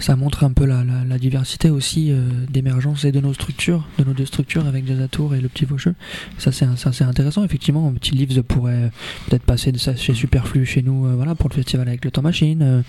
ça 0.00 0.16
montre 0.16 0.42
un 0.42 0.50
peu 0.50 0.64
la, 0.64 0.82
la, 0.84 1.18
diversité 1.18 1.70
aussi 1.70 2.10
euh, 2.10 2.28
d'émergence 2.48 3.04
et 3.04 3.12
de 3.12 3.20
nos 3.20 3.32
structures, 3.32 3.86
de 3.98 4.04
nos 4.04 4.14
deux 4.14 4.26
structures 4.26 4.66
avec 4.66 4.86
Jazzatour 4.86 5.34
et 5.34 5.40
le 5.40 5.48
Petit 5.48 5.64
Faucheux. 5.64 5.94
Ça 6.36 6.50
c'est 6.50 6.66
c'est 6.92 7.04
intéressant 7.04 7.44
effectivement. 7.44 7.92
Petit 7.92 8.12
Leaves 8.12 8.42
pourrait 8.42 8.90
peut-être 9.28 9.44
passer 9.44 9.70
de 9.70 9.78
ça 9.78 9.94
chez 9.94 10.12
Superflu 10.12 10.66
chez 10.66 10.82
nous, 10.82 11.06
euh, 11.06 11.14
voilà 11.14 11.36
pour 11.36 11.48
le 11.50 11.54
festival 11.54 11.86
avec 11.86 12.04
le 12.04 12.10
Temps 12.10 12.22
Machine. 12.22 12.82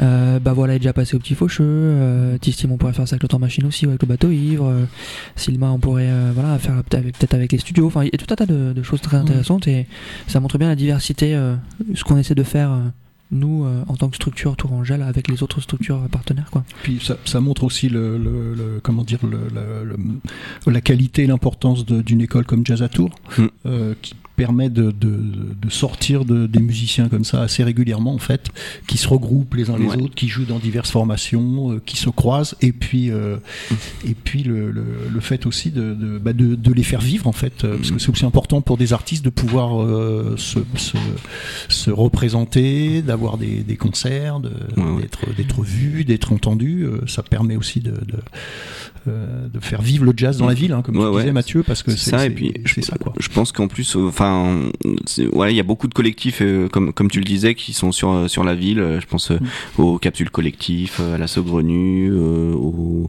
Euh, 0.00 0.38
bah 0.38 0.54
voilà 0.54 0.76
est 0.76 0.78
déjà 0.78 0.94
passé 0.94 1.16
au 1.16 1.18
Petit 1.18 1.34
Faucheux. 1.34 1.64
Euh, 1.66 2.38
Tistim 2.38 2.72
on 2.72 2.78
pourrait 2.78 2.94
faire 2.94 3.06
ça 3.06 3.14
avec 3.14 3.24
le 3.24 3.28
Temps 3.28 3.38
Machine 3.38 3.66
aussi 3.66 3.84
ou 3.84 3.90
avec 3.90 4.00
le 4.00 4.08
Bateau 4.08 4.30
Ivre. 4.30 4.72
Silma 5.36 5.70
on 5.70 5.78
pourrait 5.78 6.10
voilà 6.34 6.58
faire 6.58 6.82
peut-être 6.82 7.34
avec 7.34 7.52
les 7.52 7.58
studios. 7.58 7.86
Enfin 7.86 8.04
il 8.04 8.06
y 8.06 8.14
a 8.14 8.18
tout 8.18 8.32
un 8.32 8.36
tas 8.36 8.46
de, 8.46 8.72
de 8.72 8.82
choses 8.82 9.02
très 9.02 9.18
intéressantes 9.18 9.68
et 9.68 9.86
ça 10.28 10.40
montre 10.40 10.56
bien 10.56 10.68
la 10.68 10.76
diversité, 10.76 11.38
ce 11.94 12.04
qu'on 12.04 12.16
essaie 12.16 12.34
de 12.34 12.42
faire 12.42 12.70
nous, 13.30 13.64
euh, 13.64 13.82
en 13.88 13.96
tant 13.96 14.08
que 14.08 14.16
structure 14.16 14.56
Tourangelle, 14.56 15.02
avec 15.02 15.28
les 15.28 15.42
autres 15.42 15.60
structures 15.60 16.00
partenaires. 16.08 16.50
Quoi. 16.50 16.64
Puis 16.82 17.00
ça, 17.02 17.16
ça 17.24 17.40
montre 17.40 17.64
aussi 17.64 17.88
le, 17.88 18.18
le, 18.18 18.80
comment 18.82 19.04
dire, 19.04 19.20
le, 19.24 19.96
la 20.66 20.80
qualité 20.80 21.24
et 21.24 21.26
l'importance 21.26 21.84
d'une 21.84 22.20
école 22.20 22.44
comme 22.44 22.64
Jazz 22.64 22.82
à 22.82 22.88
Tours, 22.88 23.14
mm. 23.38 23.46
euh, 23.66 23.94
qui 24.02 24.14
permet 24.36 24.68
de, 24.68 24.90
de, 24.90 25.18
de 25.60 25.70
sortir 25.70 26.24
de, 26.24 26.46
des 26.46 26.60
musiciens 26.60 27.08
comme 27.08 27.24
ça 27.24 27.42
assez 27.42 27.64
régulièrement 27.64 28.14
en 28.14 28.18
fait, 28.18 28.48
qui 28.86 28.98
se 28.98 29.08
regroupent 29.08 29.54
les 29.54 29.70
uns 29.70 29.78
les 29.78 29.86
autres, 29.86 30.14
qui 30.14 30.28
jouent 30.28 30.44
dans 30.44 30.58
diverses 30.58 30.90
formations, 30.90 31.72
euh, 31.72 31.82
qui 31.84 31.96
se 31.96 32.10
croisent, 32.10 32.54
et 32.60 32.72
puis 32.72 33.10
euh, 33.10 33.36
et 34.06 34.14
puis 34.14 34.42
le, 34.42 34.70
le, 34.70 34.84
le, 35.12 35.20
fait 35.20 35.46
aussi 35.46 35.70
de, 35.70 35.94
de, 35.94 36.18
bah 36.18 36.32
de, 36.32 36.72
les 36.72 36.82
faire 36.82 37.00
vivre 37.00 37.26
en 37.26 37.32
fait, 37.32 37.64
euh, 37.64 37.76
parce 37.76 37.90
que 37.90 37.98
c'est 37.98 38.10
aussi 38.10 38.26
important 38.26 38.60
pour 38.60 38.76
des 38.76 38.92
artistes 38.92 39.24
de 39.24 39.30
pouvoir 39.30 39.86
se, 40.36 40.58
se, 40.76 40.96
se, 41.68 41.90
représenter, 41.90 43.00
d'avoir 43.02 43.38
des, 43.38 43.62
des, 43.62 43.76
concerts, 43.76 44.40
d'être 44.40 45.34
d'être 45.34 45.62
vus, 45.62 46.04
d'être 46.04 46.32
entendus. 46.32 46.86
ça 47.06 47.22
permet 47.22 47.56
aussi 47.56 47.80
de, 47.80 47.94
de 49.06 49.60
faire 49.60 49.80
vivre 49.80 50.04
le 50.04 50.12
jazz 50.14 50.36
dans 50.36 50.46
la 50.46 50.54
ville, 50.54 50.72
hein, 50.72 50.82
comme 50.82 50.96
tu 50.96 51.18
disais 51.18 51.32
Mathieu, 51.32 51.62
parce 51.62 51.82
que 51.82 51.90
c'est 51.92 52.10
ça. 52.10 52.26
Et 52.26 52.30
puis 52.30 52.52
je, 52.64 52.80
ça 52.82 52.98
quoi. 52.98 53.12
Je 53.18 53.28
pense 53.28 53.52
qu'en 53.52 53.68
plus, 53.68 53.96
enfin 53.96 54.25
ouais, 55.32 55.52
il 55.52 55.56
y 55.56 55.60
a 55.60 55.64
beaucoup 55.64 55.88
de 55.88 55.94
collectifs, 55.94 56.40
euh, 56.42 56.68
comme 56.68 56.92
comme 56.92 57.10
tu 57.10 57.18
le 57.18 57.24
disais, 57.24 57.54
qui 57.54 57.72
sont 57.72 57.92
sur 57.92 58.10
euh, 58.10 58.28
sur 58.28 58.44
la 58.44 58.54
ville. 58.54 58.80
Euh, 58.80 59.00
je 59.00 59.06
pense 59.06 59.30
mm. 59.30 59.38
aux 59.78 59.98
capsules 59.98 60.30
collectives, 60.30 61.00
à 61.14 61.18
la 61.18 61.26
Saugrenue, 61.26 62.12
au, 62.12 63.08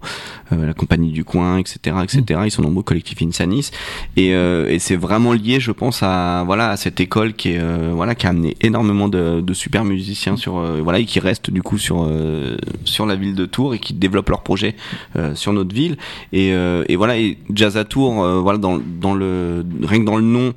à 0.52 0.56
la 0.56 0.74
compagnie 0.74 1.12
du 1.12 1.24
coin, 1.24 1.58
etc., 1.58 1.98
etc. 2.04 2.22
Mm. 2.30 2.46
Ils 2.46 2.52
sont 2.52 2.62
nombreux 2.62 2.84
collectifs 2.84 3.22
Insanis, 3.22 3.72
et, 4.16 4.30
et 4.30 4.80
c'est 4.80 4.96
vraiment 4.96 5.34
lié, 5.34 5.60
je 5.60 5.72
pense, 5.72 6.04
à 6.04 6.44
voilà 6.46 6.70
à 6.72 6.78
cette 6.78 7.00
école 7.00 7.34
qui 7.34 7.50
est 7.50 7.62
voilà 7.92 8.16
qui 8.16 8.28
a 8.28 8.30
amené 8.30 8.56
énormément 8.62 9.08
de, 9.08 9.42
de 9.42 9.54
super 9.54 9.84
musiciens 9.84 10.38
sur 10.38 10.60
voilà 10.84 11.00
et 11.00 11.06
qui 11.06 11.20
restent 11.20 11.52
du 11.52 11.62
coup 11.62 11.78
sur 11.78 12.10
sur 12.86 13.06
la 13.06 13.16
ville 13.16 13.36
de 13.36 13.46
Tours 13.46 13.74
et 13.74 13.80
qui 13.80 13.94
développent 13.94 14.30
leurs 14.30 14.44
projets 14.44 14.76
sur 15.34 15.54
notre 15.54 15.74
ville. 15.74 15.98
Et, 16.34 16.50
et 16.50 16.96
voilà, 16.96 17.18
et 17.18 17.38
Jazz 17.54 17.78
à 17.78 17.86
Tours, 17.86 18.14
voilà 18.42 18.60
dans 18.60 18.80
dans 19.02 19.14
le 19.14 19.66
rien 19.84 20.00
que 20.00 20.06
dans 20.06 20.18
le 20.18 20.24
nom, 20.24 20.54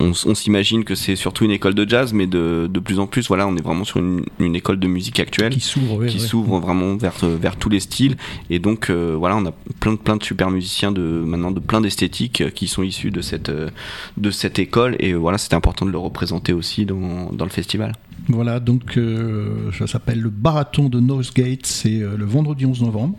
on, 0.00 0.34
s'imagine 0.34 0.84
que 0.84 0.94
c'est 0.94 1.14
surtout 1.14 1.44
une 1.44 1.50
école 1.50 1.74
de 1.74 1.88
jazz, 1.88 2.12
mais 2.12 2.26
de, 2.26 2.68
de, 2.70 2.80
plus 2.80 2.98
en 2.98 3.06
plus, 3.06 3.28
voilà, 3.28 3.46
on 3.46 3.56
est 3.56 3.62
vraiment 3.62 3.84
sur 3.84 3.98
une, 3.98 4.24
une 4.38 4.56
école 4.56 4.78
de 4.78 4.86
musique 4.88 5.20
actuelle 5.20 5.52
qui 5.52 5.60
s'ouvre, 5.60 6.06
qui 6.06 6.20
s'ouvre 6.20 6.58
vraiment 6.58 6.96
vers 6.96 7.14
vers 7.22 7.56
tous 7.56 7.68
les 7.68 7.80
styles. 7.80 8.16
Et 8.48 8.58
donc 8.58 8.88
euh, 8.88 9.14
voilà, 9.18 9.36
on 9.36 9.44
a 9.46 9.52
plein 9.78 9.92
de 9.92 9.98
plein 9.98 10.16
de 10.16 10.24
super 10.24 10.50
musiciens 10.50 10.90
de 10.92 11.02
maintenant 11.02 11.50
de 11.50 11.60
plein 11.60 11.80
d'esthétiques 11.80 12.40
euh, 12.40 12.50
qui 12.50 12.66
sont 12.66 12.82
issus 12.82 13.10
de 13.10 13.20
cette 13.20 13.50
euh, 13.50 13.68
de 14.16 14.30
cette 14.30 14.58
école. 14.58 14.96
Et 15.00 15.12
voilà, 15.12 15.38
c'était 15.38 15.56
important 15.56 15.86
de 15.86 15.90
le 15.90 15.98
représenter 15.98 16.52
aussi 16.52 16.86
dans 16.86 17.30
dans 17.32 17.44
le 17.44 17.50
festival. 17.50 17.92
Voilà, 18.32 18.60
donc 18.60 18.96
euh, 18.96 19.72
ça 19.76 19.86
s'appelle 19.86 20.20
le 20.20 20.30
Barathon 20.30 20.88
de 20.88 21.00
Northgate, 21.00 21.66
c'est 21.66 22.00
euh, 22.00 22.16
le 22.16 22.24
vendredi 22.24 22.64
11 22.64 22.82
novembre, 22.82 23.18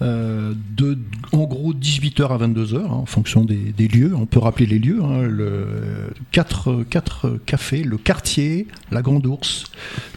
euh, 0.00 0.54
de 0.76 0.98
en 1.32 1.44
gros 1.44 1.74
18h 1.74 2.28
à 2.28 2.38
22h, 2.38 2.76
hein, 2.76 2.88
en 2.88 3.06
fonction 3.06 3.44
des, 3.44 3.56
des, 3.56 3.86
lieux. 3.86 4.14
On 4.16 4.24
peut 4.24 4.38
rappeler 4.38 4.66
les 4.66 4.78
lieux, 4.78 5.02
hein, 5.02 5.22
le, 5.22 5.66
quatre, 6.32 6.84
quatre 6.88 7.38
cafés, 7.44 7.82
le 7.82 7.98
Quartier, 7.98 8.66
la 8.90 9.02
Grande 9.02 9.26
Ourse, 9.26 9.64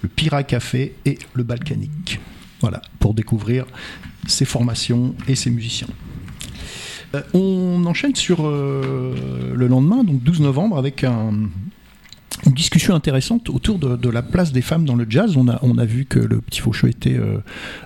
le 0.04 0.10
Pira 0.10 0.44
Café 0.44 0.96
et 1.06 1.20
le 1.34 1.44
Balkanique. 1.44 2.20
Voilà, 2.62 2.82
pour 3.00 3.14
découvrir 3.14 3.66
ces 4.26 4.46
formations 4.46 5.16
et 5.28 5.36
ces 5.36 5.50
musiciens. 5.50 5.88
on 7.34 7.84
enchaîne 7.86 8.16
sur 8.16 8.50
le 8.50 9.68
lendemain, 9.68 10.04
donc 10.04 10.22
12 10.24 10.42
novembre, 10.42 10.78
avec 10.78 11.04
un, 11.04 11.34
une 12.46 12.54
discussion 12.54 12.96
intéressante 12.96 13.50
autour 13.50 13.80
de, 13.80 13.96
de, 13.96 14.10
la 14.10 14.22
place 14.22 14.52
des 14.52 14.62
femmes 14.62 14.86
dans 14.86 14.96
le 14.96 15.06
jazz. 15.10 15.36
On 15.36 15.48
a, 15.50 15.60
on 15.62 15.78
a 15.78 15.86
vu 15.86 16.06
que 16.06 16.20
le 16.20 16.40
petit 16.40 16.62
Faucheux 16.62 16.88
était 16.88 17.18
euh, 17.18 17.40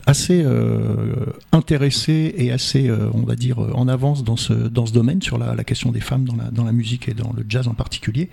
assez 0.06 0.44
euh, 0.44 1.26
intéressé 1.52 2.36
et 2.38 2.52
assez, 2.52 2.88
euh, 2.88 3.10
on 3.14 3.24
va 3.24 3.36
dire, 3.36 3.60
en 3.60 3.88
avance 3.88 4.24
dans 4.24 4.38
ce, 4.38 4.54
dans 4.54 4.86
ce 4.86 4.94
domaine 4.94 5.22
sur 5.22 5.38
la, 5.38 5.56
la, 5.56 5.64
question 5.64 5.92
des 5.92 6.02
femmes 6.02 6.26
dans 6.26 6.36
la, 6.36 6.52
dans 6.52 6.66
la 6.66 6.72
musique 6.72 7.10
et 7.10 7.14
dans 7.14 7.34
le 7.36 7.44
jazz 7.48 7.68
en 7.68 7.74
particulier. 7.74 8.30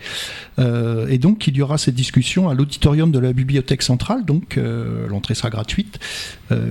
et 0.58 1.18
donc, 1.18 1.46
il 1.46 1.56
y 1.56 1.62
aura 1.62 1.78
cette 1.78 1.94
discussion 1.94 2.48
à 2.48 2.54
l'auditorium 2.54 3.12
de 3.12 3.18
la 3.18 3.32
Bibliothèque 3.32 3.82
centrale. 3.82 4.24
Donc, 4.24 4.58
l'entrée 5.08 5.34
sera 5.34 5.50
gratuite. 5.50 5.98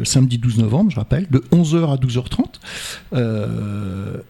samedi 0.04 0.38
12 0.38 0.60
novembre, 0.60 0.92
je 0.92 0.96
rappelle, 0.98 1.28
de 1.30 1.40
11h 1.52 1.94
à 1.94 1.98
12h30. 1.98 2.60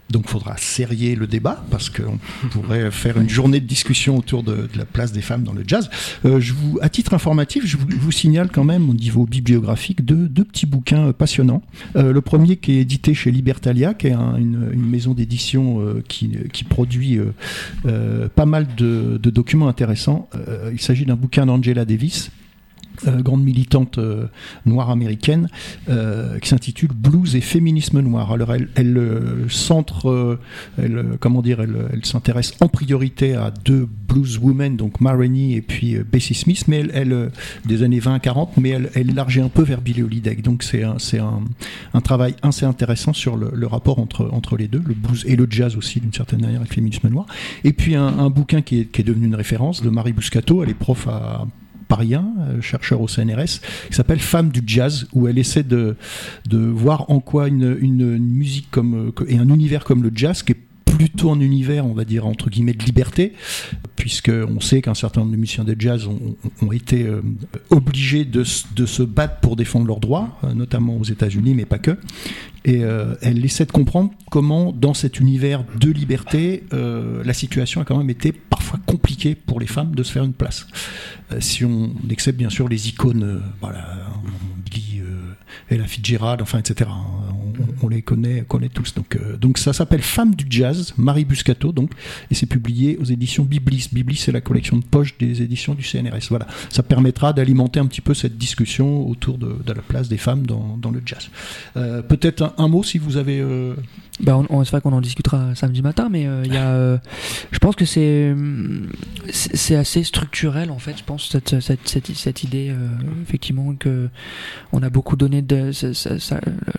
donc, 0.09 0.23
il 0.25 0.29
faudra 0.29 0.55
serrer 0.57 1.15
le 1.15 1.27
débat 1.27 1.63
parce 1.71 1.89
qu'on 1.89 2.19
pourrait 2.51 2.91
faire 2.91 3.19
une 3.19 3.29
journée 3.29 3.59
de 3.59 3.67
discussion 3.67 4.17
autour 4.17 4.43
de, 4.43 4.53
de 4.53 4.77
la 4.77 4.85
place 4.85 4.98
place 4.99 5.13
des 5.13 5.21
femmes 5.21 5.43
dans 5.43 5.53
le 5.53 5.63
jazz. 5.65 5.89
je 6.25 6.51
vous, 6.51 6.77
à 6.81 6.89
titre 6.89 7.13
informatif, 7.13 7.65
je 7.65 7.77
vous, 7.77 8.11
signale 8.11 8.49
quand 8.51 8.65
même 8.65 8.89
au 8.89 8.93
niveau 8.93 9.25
bibliographique 9.25 10.03
deux, 10.03 10.27
deux 10.27 10.43
petits 10.43 10.65
bouquins 10.65 11.13
passionnants. 11.13 11.61
le 11.95 12.19
premier 12.19 12.57
qui 12.57 12.73
est 12.73 12.81
édité 12.81 13.13
chez 13.13 13.31
Libertalia, 13.31 13.93
qui 13.93 14.07
est 14.07 14.13
une, 14.13 14.89
maison 14.89 15.13
d'édition 15.13 15.63
qui, 16.09 16.31
qui, 16.51 16.65
produit 16.65 17.17
pas 18.35 18.45
mal 18.45 18.67
de 18.75 19.29
documents 19.29 19.69
intéressants. 19.69 20.27
il 20.73 20.81
s'agit 20.81 21.05
d'un 21.05 21.15
bouquin 21.15 21.45
d'Angela 21.45 21.85
Davis 21.85 22.29
euh, 23.07 23.21
grande 23.21 23.43
militante 23.43 23.97
euh, 23.97 24.25
noire 24.65 24.89
américaine, 24.89 25.47
euh, 25.89 26.37
qui 26.39 26.49
s'intitule 26.49 26.89
Blues 26.93 27.35
et 27.35 27.41
féminisme 27.41 28.01
noir. 28.01 28.31
Alors 28.31 28.53
elle, 28.53 28.67
centre, 29.49 30.39
elle, 30.77 31.05
comment 31.19 31.41
dire, 31.41 31.61
elle, 31.61 32.05
s'intéresse 32.05 32.53
en 32.59 32.67
priorité 32.67 33.35
à 33.35 33.51
deux 33.63 33.87
blues 34.07 34.37
women, 34.41 34.75
donc 34.75 34.99
Maroney 34.99 35.53
et 35.53 35.61
puis 35.61 35.97
Bessie 36.11 36.33
Smith, 36.33 36.65
mais 36.67 36.83
elle, 36.93 37.31
des 37.65 37.83
années 37.83 37.99
20 37.99 38.15
à 38.15 38.19
40, 38.19 38.57
mais 38.57 38.69
elle, 38.69 38.89
elle 38.95 39.11
élargit 39.11 39.41
un 39.41 39.49
peu 39.49 39.63
vers 39.63 39.81
Billie 39.81 40.03
Holiday. 40.03 40.35
Donc 40.35 40.63
c'est 40.63 40.83
un, 40.83 42.01
travail 42.01 42.35
assez 42.41 42.65
intéressant 42.65 43.13
sur 43.13 43.37
le, 43.37 43.67
rapport 43.67 43.99
entre, 43.99 44.57
les 44.57 44.67
deux, 44.67 44.81
le 44.85 44.93
blues 44.93 45.23
et 45.27 45.35
le 45.35 45.47
jazz 45.49 45.77
aussi 45.77 45.99
d'une 45.99 46.13
certaine 46.13 46.41
manière, 46.41 46.59
le 46.59 46.65
féminisme 46.65 47.07
noir. 47.09 47.27
Et 47.63 47.71
puis 47.71 47.95
un, 47.95 48.29
bouquin 48.29 48.61
qui 48.61 48.79
est, 48.79 49.03
devenu 49.03 49.27
une 49.27 49.35
référence 49.35 49.81
de 49.81 49.89
Marie 49.89 50.13
Buscato, 50.13 50.63
elle 50.63 50.69
est 50.69 50.73
prof 50.73 51.07
à 51.07 51.45
Parien, 51.89 52.33
euh, 52.39 52.61
chercheur 52.61 53.01
au 53.01 53.07
CNRS, 53.07 53.59
qui 53.89 53.95
s'appelle 53.95 54.19
Femme 54.19 54.49
du 54.49 54.61
jazz, 54.65 55.07
où 55.11 55.27
elle 55.27 55.39
essaie 55.39 55.63
de, 55.63 55.97
de 56.47 56.59
voir 56.59 57.09
en 57.09 57.19
quoi 57.19 57.47
une, 57.49 57.77
une, 57.81 58.17
musique 58.17 58.67
comme, 58.71 59.11
et 59.27 59.37
un 59.37 59.49
univers 59.49 59.83
comme 59.83 60.03
le 60.03 60.11
jazz, 60.13 60.43
qui 60.43 60.53
est 60.53 60.68
plutôt 60.99 61.31
un 61.31 61.39
univers, 61.39 61.85
on 61.85 61.93
va 61.93 62.03
dire, 62.03 62.27
entre 62.27 62.49
guillemets, 62.49 62.73
de 62.73 62.83
liberté, 62.83 63.31
puisqu'on 63.95 64.59
sait 64.59 64.81
qu'un 64.81 64.93
certain 64.93 65.21
nombre 65.21 65.31
de 65.31 65.37
musiciens 65.37 65.63
de 65.63 65.73
jazz 65.79 66.09
ont, 66.61 66.71
été 66.73 67.05
euh, 67.05 67.21
obligés 67.69 68.25
de, 68.25 68.43
se 68.43 69.03
battre 69.03 69.39
pour 69.39 69.55
défendre 69.55 69.87
leurs 69.87 70.01
droits, 70.01 70.37
euh, 70.43 70.53
notamment 70.53 70.97
aux 70.97 71.05
États-Unis, 71.05 71.53
mais 71.55 71.63
pas 71.63 71.79
que. 71.79 71.97
Et 72.65 72.81
elle 73.21 73.43
essaie 73.45 73.65
de 73.65 73.71
comprendre 73.71 74.11
comment, 74.29 74.73
dans 74.73 74.93
cet 74.93 75.21
univers 75.21 75.63
de 75.79 75.89
liberté, 75.89 76.65
la 76.71 77.33
situation 77.33 77.79
a 77.79 77.85
quand 77.85 77.97
même 77.97 78.09
été 78.09 78.33
parfois 78.33 78.77
compliquée 78.85 79.33
pour 79.33 79.61
les 79.61 79.65
femmes 79.65 79.95
de 79.95 80.03
se 80.03 80.11
faire 80.11 80.25
une 80.25 80.33
place. 80.33 80.67
Euh, 81.31 81.39
si 81.39 81.63
on 81.65 81.91
accepte 82.11 82.37
bien 82.37 82.49
sûr 82.49 82.67
les 82.67 82.89
icônes, 82.89 83.23
euh, 83.23 83.39
voilà, 83.61 83.85
Billy 84.65 85.01
et 85.69 85.77
la 85.77 85.85
Fitzgerald, 85.85 86.41
enfin, 86.41 86.59
etc. 86.59 86.89
On, 87.81 87.87
les 87.87 88.01
connaît, 88.01 88.43
connaît 88.47 88.69
tous. 88.69 88.93
Donc, 88.93 89.15
euh, 89.15 89.37
donc 89.37 89.57
ça 89.57 89.73
s'appelle 89.73 90.01
Femme 90.01 90.35
du 90.35 90.45
jazz, 90.49 90.93
Marie 90.97 91.25
Buscato, 91.25 91.71
donc, 91.71 91.91
et 92.31 92.35
c'est 92.35 92.45
publié 92.45 92.97
aux 92.97 93.05
éditions 93.05 93.43
Biblis. 93.43 93.89
Biblis, 93.91 94.17
c'est 94.17 94.31
la 94.31 94.41
collection 94.41 94.77
de 94.77 94.83
poche 94.83 95.17
des 95.17 95.41
éditions 95.41 95.75
du 95.75 95.83
CNRS. 95.83 96.27
Voilà, 96.29 96.47
ça 96.69 96.83
permettra 96.83 97.33
d'alimenter 97.33 97.79
un 97.79 97.87
petit 97.87 98.01
peu 98.01 98.13
cette 98.13 98.37
discussion 98.37 99.07
autour 99.07 99.37
de, 99.37 99.55
la 99.67 99.81
place 99.81 100.09
des 100.09 100.17
femmes 100.17 100.45
dans, 100.45 100.91
le 100.91 101.01
jazz. 101.05 101.29
Peut-être 101.73 102.53
un, 102.57 102.67
mot 102.67 102.83
si 102.83 102.97
vous 102.97 103.17
avez 103.17 103.43
bah 104.21 104.37
on, 104.49 104.63
c'est 104.65 104.71
vrai 104.71 104.81
qu'on 104.81 104.91
en 104.91 104.99
discutera 104.99 105.55
samedi 105.55 105.81
matin, 105.81 106.09
mais 106.11 106.27
euh, 106.27 106.43
euh, 106.51 106.97
je 107.51 107.59
pense 107.59 107.75
que 107.75 107.85
c'est 107.85 108.35
assez 109.75 110.03
structurel 110.03 110.71
en 110.71 110.79
fait. 110.79 110.97
Je 110.97 111.03
pense 111.03 111.29
cette 111.29 111.59
cette, 111.61 112.43
idée 112.43 112.69
euh, 112.69 112.87
effectivement 113.23 113.73
que 113.75 114.09
on 114.73 114.83
a 114.83 114.89
beaucoup 114.89 115.15
donné 115.15 115.43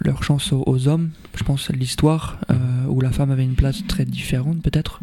leur 0.01 0.23
chance 0.23 0.53
aux, 0.53 0.69
hommes. 0.87 1.11
Je 1.37 1.44
pense 1.44 1.70
l'histoire 1.70 2.38
où 2.88 3.00
la 3.00 3.11
femme 3.11 3.30
avait 3.30 3.44
une 3.44 3.54
place 3.54 3.87
très 3.87 4.04
différente 4.04 4.62
peut-être 4.62 5.00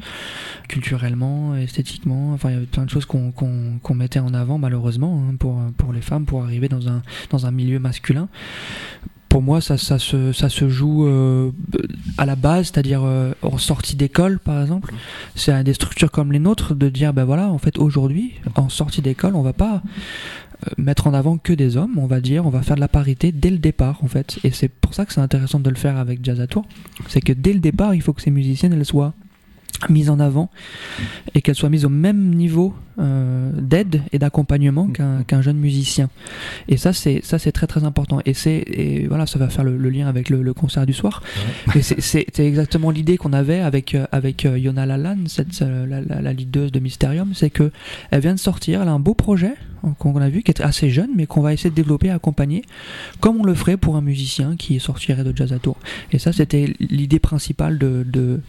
culturellement, 0.68 1.56
esthétiquement. 1.56 2.34
Enfin, 2.34 2.50
il 2.50 2.54
y 2.54 2.58
avait 2.58 2.66
plein 2.66 2.86
de 2.86 2.90
choses 2.90 3.06
qu'on 3.06 3.94
mettait 3.94 4.20
en 4.20 4.34
avant 4.34 4.58
malheureusement 4.58 5.24
hein, 5.30 5.36
pour 5.38 5.94
les 5.94 6.02
femmes 6.02 6.26
pour 6.26 6.44
arriver 6.44 6.68
dans 6.70 6.90
un 6.90 7.02
dans 7.30 7.46
un 7.46 7.52
milieu 7.52 7.80
masculin 7.80 8.28
pour 9.30 9.42
moi, 9.42 9.62
ça, 9.62 9.78
ça, 9.78 10.00
se, 10.00 10.32
ça 10.32 10.50
se 10.50 10.70
joue 10.70 11.06
euh, 11.06 11.52
à 12.18 12.26
la 12.26 12.36
base, 12.36 12.68
c'est-à-dire 12.68 13.02
euh, 13.04 13.34
en 13.42 13.58
sortie 13.58 13.96
d'école, 13.96 14.40
par 14.40 14.62
exemple. 14.62 14.94
C'est 15.36 15.64
des 15.64 15.74
structures 15.74 16.12
comme 16.12 16.32
les 16.32 16.40
nôtres 16.40 16.76
de 16.76 16.90
dire, 16.90 17.14
ben 17.14 17.26
voilà, 17.26 17.50
en 17.50 17.58
fait, 17.58 17.78
aujourd'hui, 17.78 18.34
en 18.56 18.70
sortie 18.70 19.02
d'école, 19.02 19.36
on 19.36 19.42
va 19.42 19.54
pas 19.54 19.76
euh, 19.76 19.80
mettre 20.78 21.08
en 21.08 21.14
avant 21.14 21.38
que 21.38 21.54
des 21.54 21.78
hommes, 21.78 21.98
on 21.98 22.08
va 22.08 22.20
dire, 22.20 22.46
on 22.46 22.50
va 22.50 22.62
faire 22.62 22.76
de 22.76 22.82
la 22.82 22.88
parité 22.88 23.32
dès 23.32 23.50
le 23.50 23.58
départ, 23.58 24.04
en 24.04 24.08
fait. 24.08 24.40
Et 24.44 24.52
c'est 24.52 24.70
pour 24.70 24.94
ça 24.94 25.06
que 25.06 25.14
c'est 25.14 25.22
intéressant 25.22 25.60
de 25.60 25.70
le 25.70 25.76
faire 25.76 25.98
avec 25.98 26.24
Jazz 26.24 26.40
à 26.40 26.48
Tour. 26.48 26.66
C'est 27.08 27.22
que 27.22 27.34
dès 27.34 27.54
le 27.54 27.60
départ, 27.60 27.94
il 27.94 28.02
faut 28.02 28.14
que 28.14 28.22
ces 28.22 28.32
musiciennes, 28.32 28.74
elles 28.74 28.86
soient 28.86 29.14
mise 29.90 30.10
en 30.10 30.20
avant 30.20 30.50
et 31.36 31.42
qu'elle 31.42 31.56
soit 31.56 31.70
mise 31.70 31.86
au 31.86 31.90
même 31.90 32.34
niveau 32.34 32.74
euh, 33.00 33.52
d'aide 33.54 34.02
et 34.12 34.18
d'accompagnement 34.18 34.88
qu'un 34.88 35.42
jeune 35.42 35.58
musicien. 35.58 36.10
Et 36.68 36.78
ça 36.78 36.94
c'est 36.94 37.22
ça 37.24 37.38
c'est 37.38 37.52
très 37.52 37.68
très 37.68 37.84
important. 37.84 38.20
Et 38.26 38.34
c'est 38.34 38.64
et 38.68 39.08
voilà 39.08 39.28
ça 39.28 39.38
va 39.38 39.50
faire 39.50 39.64
le, 39.64 39.78
lien 39.90 40.08
avec 40.08 40.30
le, 40.30 40.54
concert 40.54 40.86
du 40.86 40.94
soir. 40.94 41.22
Et 41.76 41.82
c'est 41.82 42.40
exactement 42.40 42.90
l'idée 42.90 43.18
qu'on 43.18 43.34
avait 43.34 43.60
avec 43.60 43.94
euh, 43.94 44.08
avec 44.12 44.46
euh, 44.46 44.58
Yona 44.58 44.86
Lalan 44.86 45.18
cette 45.28 45.60
la, 45.62 46.02
la, 46.02 46.34
leaduse 46.34 46.72
de 46.72 46.80
Mysterium 46.80 47.34
c'est 47.34 47.50
que 47.50 47.72
elle 48.12 48.22
vient 48.22 48.34
de 48.34 48.40
sortir 48.40 48.82
elle 48.82 48.88
a 48.88 48.92
un 48.92 49.00
beau 49.00 49.14
projet 49.14 49.54
qu'on 50.00 50.16
a 50.18 50.30
vu 50.30 50.42
qui 50.44 50.52
est 50.52 50.62
assez 50.62 50.90
jeune 50.90 51.12
mais 51.16 51.28
qu'on 51.28 51.42
va 51.42 51.54
essayer 51.54 51.70
de 51.70 51.76
développer 51.76 52.10
accompagner 52.10 52.64
comme 53.20 53.38
on 53.40 53.44
le 53.44 53.54
ferait 53.54 53.78
pour 53.78 53.96
un 53.96 54.02
musicien 54.02 54.56
qui 54.56 54.80
sortirait 54.80 55.24
de 55.24 55.36
jazz 55.36 55.54
à 55.54 55.60
tour 55.60 55.78
et 56.12 56.20
ça 56.20 56.34
c'était 56.34 56.74
l'idée 56.80 57.20
principale 57.20 57.78
de, 57.78 58.06
de 58.08 58.42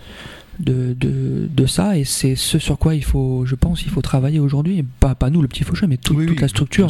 de, 0.61 0.95
de, 0.95 1.49
de 1.49 1.67
ça 1.67 1.97
et 1.97 2.05
c'est 2.05 2.35
ce 2.35 2.59
sur 2.59 2.79
quoi 2.79 2.95
il 2.95 3.05
faut, 3.05 3.45
je 3.47 3.55
pense, 3.55 3.83
il 3.83 3.91
faut 3.91 4.03
travailler 4.03 4.41
aujourd'hui. 4.41 4.85
Pas, 5.01 5.15
pas 5.15 5.31
nous, 5.31 5.41
le 5.41 5.49
petit 5.49 5.65
faucheux, 5.65 5.87
mais 5.87 5.97
toute 5.97 6.41
la 6.41 6.49
structure, 6.49 6.89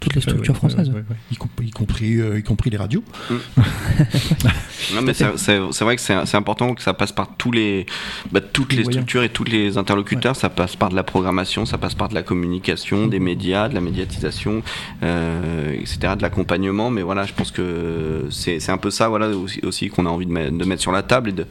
toutes 0.00 0.14
les 0.14 0.20
structures 0.20 0.56
françaises. 0.56 0.92
Y, 1.30 1.70
compris, 1.70 2.20
euh, 2.20 2.38
y 2.38 2.42
compris 2.42 2.70
les 2.70 2.76
radios. 2.76 3.02
Mm. 3.30 3.34
non, 4.94 5.02
mais 5.02 5.14
c'est 5.14 5.84
vrai 5.84 5.96
que 5.96 6.02
c'est 6.02 6.34
important 6.34 6.74
que 6.74 6.82
ça 6.82 6.94
passe 6.94 7.12
par 7.12 7.36
tous 7.36 7.52
les, 7.52 7.86
bah, 8.32 8.40
toutes 8.40 8.72
les, 8.72 8.84
structures 8.84 9.22
et 9.22 9.28
tous 9.28 9.44
les 9.44 9.78
interlocuteurs. 9.78 10.36
Ça 10.36 10.50
passe 10.50 10.76
par 10.76 10.90
de 10.90 10.96
la 10.96 11.02
programmation, 11.02 11.64
ça 11.64 11.78
passe 11.78 11.94
par 11.94 12.08
de 12.08 12.14
la 12.14 12.22
communication, 12.22 13.06
des 13.06 13.20
mm. 13.20 13.22
médias, 13.24 13.68
de 13.68 13.74
la 13.74 13.80
médiatisation, 13.80 14.62
euh, 15.02 15.72
etc., 15.72 16.14
de 16.16 16.22
l'accompagnement. 16.22 16.90
Mais 16.90 17.02
voilà, 17.02 17.24
je 17.24 17.32
pense 17.32 17.50
que 17.50 18.26
c'est 18.30 18.68
un 18.68 18.78
peu 18.78 18.90
ça, 18.90 19.08
voilà, 19.08 19.28
aussi, 19.30 19.60
aussi 19.62 19.88
qu'on 19.88 20.06
a 20.06 20.10
envie 20.10 20.26
de 20.26 20.32
mettre, 20.32 20.56
de 20.56 20.64
mettre, 20.64 20.82
sur 20.82 20.92
la 20.92 21.02
table 21.02 21.30
et 21.30 21.32
de, 21.32 21.46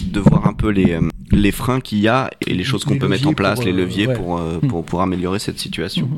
de 0.00 0.20
voir 0.20 0.46
un 0.46 0.54
peu 0.54 0.70
les 0.70 0.92
euh, 0.92 1.09
les 1.30 1.52
freins 1.52 1.80
qu'il 1.80 1.98
y 1.98 2.08
a 2.08 2.30
et 2.46 2.54
les 2.54 2.64
choses 2.64 2.84
qu'on 2.84 2.98
peut 2.98 3.08
mettre 3.08 3.28
en 3.28 3.34
place, 3.34 3.62
les 3.64 3.72
leviers 3.72 4.08
euh, 4.08 4.14
pour, 4.14 4.38
euh, 4.38 4.58
pour, 4.60 4.84
pour, 4.84 5.00
améliorer 5.00 5.38
cette 5.38 5.58
situation. 5.58 6.08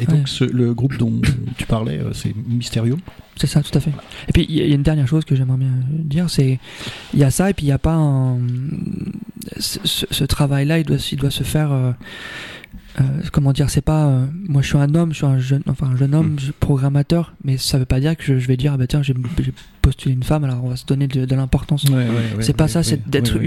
Et 0.00 0.06
donc 0.06 0.28
le 0.52 0.72
groupe 0.74 0.96
dont 0.96 1.20
tu 1.56 1.66
parlais, 1.66 1.98
euh, 1.98 2.12
c'est 2.12 2.34
Mysterium 2.48 3.00
C'est 3.36 3.46
ça, 3.46 3.62
tout 3.62 3.76
à 3.76 3.80
fait. 3.80 3.92
Et 4.28 4.32
puis 4.32 4.46
il 4.48 4.56
y, 4.56 4.72
a 4.72 4.74
une 4.74 4.82
dernière 4.82 5.08
chose 5.08 5.24
que 5.24 5.34
j'aimerais 5.34 5.58
bien 5.58 5.72
dire, 5.88 6.30
c'est 6.30 6.58
il 7.12 7.18
y 7.18 7.24
a 7.24 7.30
ça 7.30 7.50
et 7.50 7.54
puis 7.54 7.64
il 7.64 7.68
n'y 7.68 7.72
a 7.72 7.78
pas 7.78 7.94
un... 7.94 8.38
Ce, 9.58 10.24
travail-là, 10.24 10.78
il 10.78 10.84
doit, 10.84 10.98
il 11.10 11.18
doit 11.18 11.30
se 11.30 11.42
faire... 11.42 11.94
comment 13.32 13.52
dire, 13.52 13.70
c'est 13.70 13.80
pas. 13.80 14.26
moi, 14.48 14.62
je 14.62 14.68
suis 14.68 14.78
un 14.78 14.94
homme, 14.94 15.10
je 15.12 15.16
suis 15.18 15.26
un 15.26 15.38
jeune, 15.38 15.62
enfin 15.68 15.86
un 15.86 15.96
jeune 15.96 16.14
homme, 16.14 16.34
hmm. 16.34 16.52
programmateur, 16.60 17.34
mais 17.44 17.56
ça 17.56 17.78
veut 17.78 17.84
pas 17.84 18.00
dire 18.00 18.16
que 18.16 18.38
je, 18.38 18.46
vais 18.46 18.56
dire, 18.56 18.72
ah 18.74 18.76
bah 18.76 18.86
tiens, 18.86 19.02
j'ai 19.02 19.14
postuler 19.80 20.14
une 20.14 20.22
femme, 20.22 20.44
alors 20.44 20.62
on 20.62 20.68
va 20.68 20.76
se 20.76 20.84
donner 20.84 21.08
de, 21.08 21.34
l'importance. 21.34 21.86
c'est 22.40 22.56
pas 22.56 22.68
ça, 22.68 22.82
c'est 22.82 23.08
d'être 23.08 23.38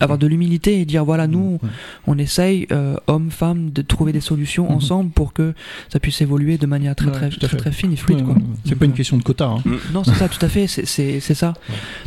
avoir 0.00 0.18
de 0.18 0.26
l'humilité 0.26 0.80
et 0.80 0.84
dire 0.84 1.04
voilà, 1.04 1.26
nous, 1.26 1.58
on 2.06 2.18
essaye, 2.18 2.66
euh, 2.72 2.96
hommes, 3.06 3.30
femmes, 3.30 3.70
de 3.70 3.82
trouver 3.82 4.12
des 4.12 4.20
solutions 4.20 4.64
mhm. 4.64 4.76
ensemble 4.76 5.10
pour 5.10 5.32
que 5.32 5.54
ça 5.88 5.98
puisse 6.00 6.20
évoluer 6.20 6.58
de 6.58 6.66
manière 6.66 6.94
très 6.94 7.10
très, 7.10 7.30
très, 7.30 7.72
fine 7.72 7.92
et 7.92 7.96
fluide. 7.96 8.24
C'est 8.64 8.76
pas 8.76 8.84
une 8.84 8.92
question 8.92 9.16
de 9.16 9.22
quota. 9.22 9.46
Hein. 9.46 9.62
Non, 9.92 10.04
c'est 10.04 10.14
ça, 10.14 10.28
tout 10.28 10.44
à 10.44 10.48
fait, 10.48 10.66
c'est 10.66 11.20
ça. 11.20 11.54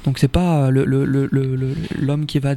Donc 0.05 0.19
c'est 0.19 0.27
pas 0.27 0.69
l'homme 0.69 1.05
le, 1.05 1.05
le, 1.05 1.75
le, 1.99 2.25
qui 2.25 2.39
va 2.39 2.55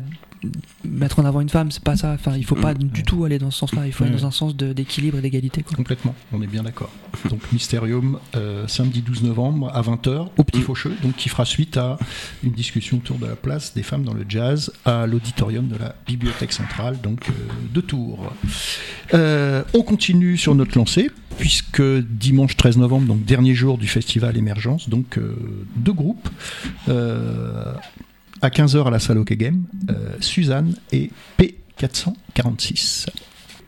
mettre 0.84 1.18
en 1.18 1.24
avant 1.24 1.40
une 1.40 1.48
femme, 1.48 1.70
c'est 1.70 1.82
pas 1.82 1.96
ça. 1.96 2.12
Enfin, 2.12 2.36
il 2.36 2.44
faut 2.44 2.54
pas 2.54 2.74
mm. 2.74 2.78
du 2.78 3.02
tout 3.02 3.24
aller 3.24 3.38
dans 3.38 3.50
ce 3.50 3.58
sens-là. 3.58 3.86
Il 3.86 3.92
faut 3.92 4.04
aller 4.04 4.14
dans 4.14 4.26
un 4.26 4.30
sens 4.30 4.56
d'équilibre 4.56 5.18
et 5.18 5.20
d'égalité. 5.20 5.62
Complètement, 5.62 6.14
on 6.32 6.42
est 6.42 6.46
bien 6.46 6.62
d'accord. 6.62 6.90
Donc 7.30 7.40
Mysterium, 7.52 8.18
euh, 8.36 8.66
samedi 8.66 9.02
12 9.02 9.22
novembre 9.24 9.70
à 9.74 9.82
20h 9.82 10.28
au 10.36 10.44
Petit 10.44 10.60
mm. 10.60 10.62
Faucheux, 10.62 10.96
donc 11.02 11.16
qui 11.16 11.28
fera 11.28 11.44
suite 11.44 11.76
à 11.76 11.98
une 12.42 12.52
discussion 12.52 12.98
autour 12.98 13.18
de 13.18 13.26
la 13.26 13.36
place 13.36 13.74
des 13.74 13.82
femmes 13.82 14.04
dans 14.04 14.14
le 14.14 14.24
jazz 14.28 14.72
à 14.84 15.06
l'auditorium 15.06 15.68
de 15.68 15.76
la 15.76 15.94
Bibliothèque 16.06 16.52
centrale, 16.52 17.00
donc 17.02 17.28
euh, 17.28 17.32
de 17.72 17.80
Tours. 17.80 18.32
Euh, 19.14 19.62
on 19.74 19.82
continue 19.82 20.36
sur 20.36 20.54
notre 20.54 20.76
lancée 20.76 21.10
puisque 21.38 21.82
dimanche 21.82 22.56
13 22.56 22.78
novembre, 22.78 23.08
donc 23.08 23.24
dernier 23.24 23.54
jour 23.54 23.76
du 23.76 23.88
festival 23.88 24.36
Émergence, 24.36 24.88
donc 24.88 25.18
deux 25.74 25.92
groupes 25.92 26.28
à 28.44 28.50
15h 28.50 28.86
à 28.86 28.90
la 28.90 28.98
salle 28.98 29.18
Hockey 29.18 29.36
Game, 29.36 29.64
euh, 29.90 30.16
Suzanne 30.20 30.74
et 30.92 31.10
P446. 31.38 33.06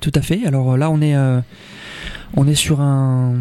Tout 0.01 0.13
à 0.15 0.21
fait. 0.21 0.47
Alors 0.47 0.75
euh, 0.75 0.77
là, 0.77 0.91
on 0.91 1.01
est, 1.01 1.17
euh, 1.17 1.41
on 2.35 2.47
est 2.47 2.55
sur, 2.55 2.83
un, 2.83 3.37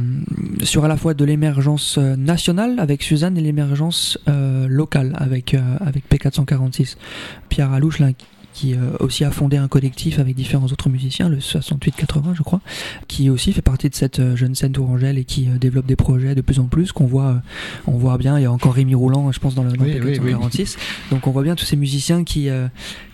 sur 0.63 0.85
à 0.85 0.87
la 0.87 0.95
fois 0.95 1.13
de 1.13 1.25
l'émergence 1.25 1.97
nationale 1.97 2.79
avec 2.79 3.03
Suzanne 3.03 3.37
et 3.37 3.41
l'émergence 3.41 4.17
locale 4.27 5.13
avec, 5.17 5.55
avec 5.81 6.09
P446. 6.09 6.95
Pierre 7.49 7.73
Alouche, 7.73 7.99
qui 8.55 8.73
euh, 8.73 8.95
aussi 9.01 9.25
a 9.25 9.31
fondé 9.31 9.57
un 9.57 9.67
collectif 9.67 10.17
avec 10.17 10.33
différents 10.33 10.67
autres 10.67 10.89
musiciens, 10.89 11.27
le 11.27 11.37
68-80 11.37 12.35
je 12.35 12.41
crois, 12.41 12.61
qui 13.09 13.29
aussi 13.29 13.51
fait 13.51 13.61
partie 13.61 13.89
de 13.89 13.95
cette 13.95 14.19
euh, 14.19 14.37
jeune 14.37 14.55
scène 14.55 14.71
Tourangelle 14.71 15.17
et 15.17 15.25
qui 15.25 15.49
euh, 15.49 15.57
développe 15.57 15.85
des 15.85 15.97
projets 15.97 16.35
de 16.35 16.41
plus 16.41 16.59
en 16.59 16.65
plus 16.65 16.93
qu'on 16.93 17.05
voit, 17.05 17.41
on 17.85 17.97
voit 17.97 18.17
bien. 18.17 18.39
Il 18.39 18.43
y 18.43 18.45
a 18.45 18.51
encore 18.51 18.73
Rémi 18.73 18.95
Roulant, 18.95 19.29
je 19.33 19.39
pense 19.39 19.55
dans 19.55 19.63
le 19.63 19.73
dans 19.73 19.83
Oui, 19.83 19.99
oui, 20.01 20.19
oui. 20.23 20.31
46. 20.31 20.77
Donc 21.11 21.27
on 21.27 21.31
voit 21.31 21.43
bien 21.43 21.55
tous 21.55 21.65
ces 21.65 21.75
musiciens 21.75 22.23
qui 22.23 22.47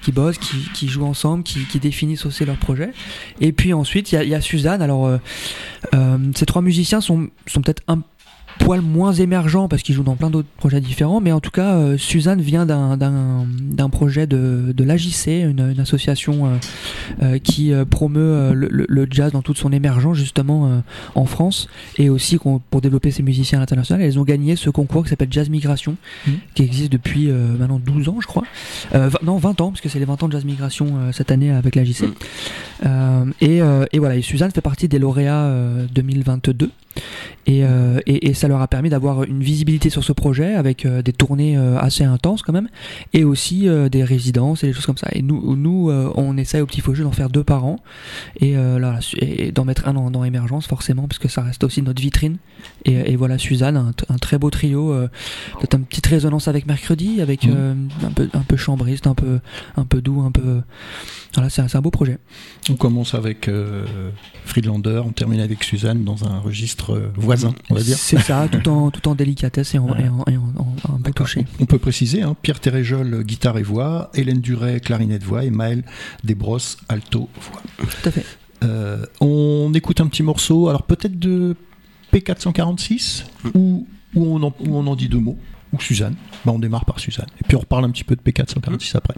qui 0.03 0.11
bossent, 0.11 0.37
qui, 0.37 0.57
qui 0.75 0.87
jouent 0.87 1.05
ensemble, 1.05 1.43
qui, 1.43 1.65
qui 1.65 1.79
définissent 1.79 2.25
aussi 2.27 2.45
leurs 2.45 2.57
projets. 2.57 2.91
Et 3.39 3.51
puis 3.51 3.73
ensuite 3.73 4.11
il 4.11 4.15
y 4.15 4.17
a, 4.19 4.23
il 4.23 4.29
y 4.29 4.35
a 4.35 4.41
Suzanne. 4.41 4.83
Alors 4.83 5.09
ces 6.35 6.45
trois 6.45 6.61
musiciens 6.61 7.01
sont 7.01 7.29
sont 7.47 7.61
peut-être 7.61 7.81
un 7.87 8.03
poil 8.63 8.81
moins 8.81 9.11
émergents 9.13 9.67
parce 9.67 9.81
qu'ils 9.81 9.95
jouent 9.95 10.03
dans 10.03 10.15
plein 10.15 10.29
d'autres 10.29 10.47
projets 10.57 10.81
différents, 10.81 11.19
mais 11.19 11.31
en 11.31 11.39
tout 11.39 11.51
cas, 11.51 11.75
euh, 11.75 11.97
Suzanne 11.97 12.41
vient 12.41 12.65
d'un- 12.65 12.97
d'un 12.97 13.45
d'un 13.61 13.89
projet 13.89 14.27
de, 14.27 14.73
de 14.75 14.83
l'AJC, 14.83 15.27
une, 15.49 15.71
une 15.71 15.79
association 15.79 16.45
euh, 16.45 16.49
euh, 17.23 17.37
qui 17.39 17.73
euh, 17.73 17.85
promeut 17.85 18.19
euh, 18.21 18.53
le, 18.53 18.67
le- 18.87 19.07
jazz 19.09 19.31
dans 19.31 19.41
toute 19.41 19.57
son 19.57 19.71
émergence 19.71 20.17
justement 20.17 20.67
euh, 20.67 20.79
en 21.15 21.25
France 21.25 21.67
et 21.97 22.09
aussi 22.09 22.37
pour 22.37 22.81
développer 22.81 23.11
ses 23.11 23.23
musiciens 23.23 23.57
à 23.59 23.61
l'international. 23.61 24.01
Elles 24.05 24.19
ont 24.19 24.23
gagné 24.23 24.55
ce 24.55 24.69
concours 24.69 25.03
qui 25.03 25.09
s'appelle 25.09 25.27
Jazz 25.31 25.49
Migration, 25.49 25.95
Mhm. 26.27 26.33
qui 26.55 26.63
existe 26.63 26.91
depuis 26.91 27.29
euh, 27.29 27.57
maintenant 27.57 27.79
12 27.83 28.09
ans, 28.09 28.17
je 28.21 28.27
crois. 28.27 28.43
Euh, 28.93 29.09
vingt- 29.09 29.23
non, 29.23 29.37
20 29.37 29.59
ans, 29.61 29.69
parce 29.71 29.81
que 29.81 29.89
c'est 29.89 29.99
les 29.99 30.05
20 30.05 30.21
ans 30.23 30.27
de 30.27 30.33
Jazz 30.33 30.45
Migration 30.45 30.87
euh, 30.97 31.11
cette 31.11 31.31
année 31.31 31.51
avec 31.51 31.75
l'AJC. 31.75 32.03
Euh, 32.85 33.25
et, 33.41 33.61
euh, 33.61 33.85
et 33.91 33.99
voilà, 33.99 34.15
et 34.15 34.21
Suzanne 34.21 34.51
fait 34.51 34.61
partie 34.61 34.87
des 34.87 34.99
lauréats 34.99 35.45
euh, 35.45 35.85
2022. 35.93 36.69
Et, 37.47 37.63
euh, 37.63 37.99
et, 38.05 38.33
ça 38.33 38.47
leur 38.47 38.61
a 38.61 38.67
permis 38.67 38.89
d'avoir 38.89 39.23
une 39.23 39.41
visibilité 39.41 39.89
sur 39.89 40.03
ce 40.03 40.13
projet 40.13 40.53
avec 40.53 40.85
euh, 40.85 41.01
des 41.01 41.11
tournées 41.11 41.57
euh, 41.57 41.77
assez 41.79 42.03
intenses 42.03 42.43
quand 42.43 42.53
même, 42.53 42.69
et 43.13 43.23
aussi 43.23 43.67
des 43.91 44.03
résidences 44.03 44.63
et 44.63 44.67
des 44.67 44.73
choses 44.73 44.85
comme 44.85 44.97
ça. 44.97 45.07
Et 45.13 45.21
nous, 45.21 45.91
on 46.15 46.37
essaye 46.37 46.61
au 46.61 46.65
Petit 46.65 46.81
Faux 46.81 46.93
Jeu 46.93 47.03
d'en 47.03 47.11
faire 47.11 47.29
deux 47.29 47.43
par 47.43 47.65
an, 47.65 47.79
et, 48.39 48.55
d'en 49.53 49.65
mettre 49.65 49.87
un 49.87 49.93
dans, 49.93 50.11
dans 50.11 50.23
Émergence 50.23 50.67
forcément, 50.67 51.07
parce 51.07 51.19
que 51.19 51.27
ça 51.27 51.41
reste 51.41 51.63
aussi 51.63 51.81
notre 51.81 52.01
vitrine. 52.01 52.37
Et, 52.85 53.11
et 53.11 53.15
voilà, 53.15 53.37
Suzanne, 53.37 53.77
un, 54.09 54.17
très 54.17 54.37
beau 54.37 54.49
trio, 54.49 54.91
euh, 54.91 55.07
peut-être 55.59 55.75
une 55.77 55.85
petite 55.85 56.07
résonance 56.07 56.47
avec 56.47 56.65
Mercredi, 56.65 57.21
avec 57.21 57.45
Mhm. 57.45 57.53
euh, 57.55 57.73
un, 58.05 58.11
peu, 58.11 58.29
un 58.33 58.41
peu 58.41 58.57
chambriste, 58.57 59.07
un 59.07 59.13
peu, 59.13 59.39
un 59.77 59.85
peu 59.85 60.01
doux, 60.01 60.21
un 60.21 60.31
peu... 60.31 60.61
Voilà, 61.33 61.49
c'est 61.49 61.61
un, 61.75 61.81
beau 61.81 61.91
projet. 61.91 62.17
On 62.69 62.75
commence 62.75 63.13
avec 63.13 63.47
euh, 63.47 63.85
Friedlander, 64.45 65.01
on 65.05 65.11
termine 65.11 65.39
avec 65.39 65.63
Suzanne 65.63 66.03
dans 66.03 66.25
un 66.25 66.39
registre 66.39 66.93
euh, 66.93 67.11
voisin, 67.15 67.55
on 67.69 67.75
va 67.75 67.81
dire. 67.81 67.95
C'est 67.97 68.19
ça, 68.19 68.47
tout 68.51 68.67
en, 68.69 68.91
tout 68.91 69.07
en 69.07 69.15
délicatesse 69.15 69.73
et 69.75 69.77
en, 69.77 69.87
et 69.95 70.09
en, 70.09 70.25
et 70.29 70.35
en- 70.37 70.99
beau 70.99 71.11
toucher. 71.11 71.45
On 71.61 71.65
peut 71.65 71.79
préciser, 71.79 72.21
hein, 72.21 72.35
Pierre 72.41 72.59
Téréjol, 72.59 73.23
guitare 73.23 73.57
et 73.59 73.63
voix, 73.63 74.11
Hélène 74.13 74.41
Duret, 74.41 74.79
clarinette 74.81 75.23
voix, 75.23 75.45
et 75.45 75.49
Maël 75.51 75.83
Desbrosses, 76.25 76.77
alto 76.89 77.29
voix. 77.39 77.61
Tout 77.77 78.09
à 78.09 78.11
fait. 78.11 78.25
Euh, 78.63 79.05
on 79.21 79.71
écoute 79.73 80.01
un 80.01 80.07
petit 80.07 80.23
morceau, 80.23 80.67
alors 80.67 80.83
peut-être 80.83 81.17
de 81.17 81.55
P446, 82.11 83.25
ou, 83.53 83.87
ou, 84.15 84.25
on 84.25 84.43
en, 84.43 84.53
ou 84.59 84.77
on 84.77 84.87
en 84.87 84.95
dit 84.95 85.09
deux 85.09 85.19
mots, 85.19 85.37
ou 85.73 85.79
Suzanne. 85.79 86.15
Bah, 86.45 86.51
on 86.53 86.59
démarre 86.59 86.85
par 86.85 86.99
Suzanne. 86.99 87.29
Et 87.39 87.43
puis 87.47 87.55
on 87.55 87.61
reparle 87.61 87.85
un 87.85 87.91
petit 87.91 88.03
peu 88.03 88.15
de 88.15 88.21
P446 88.21 88.97
après. 88.97 89.15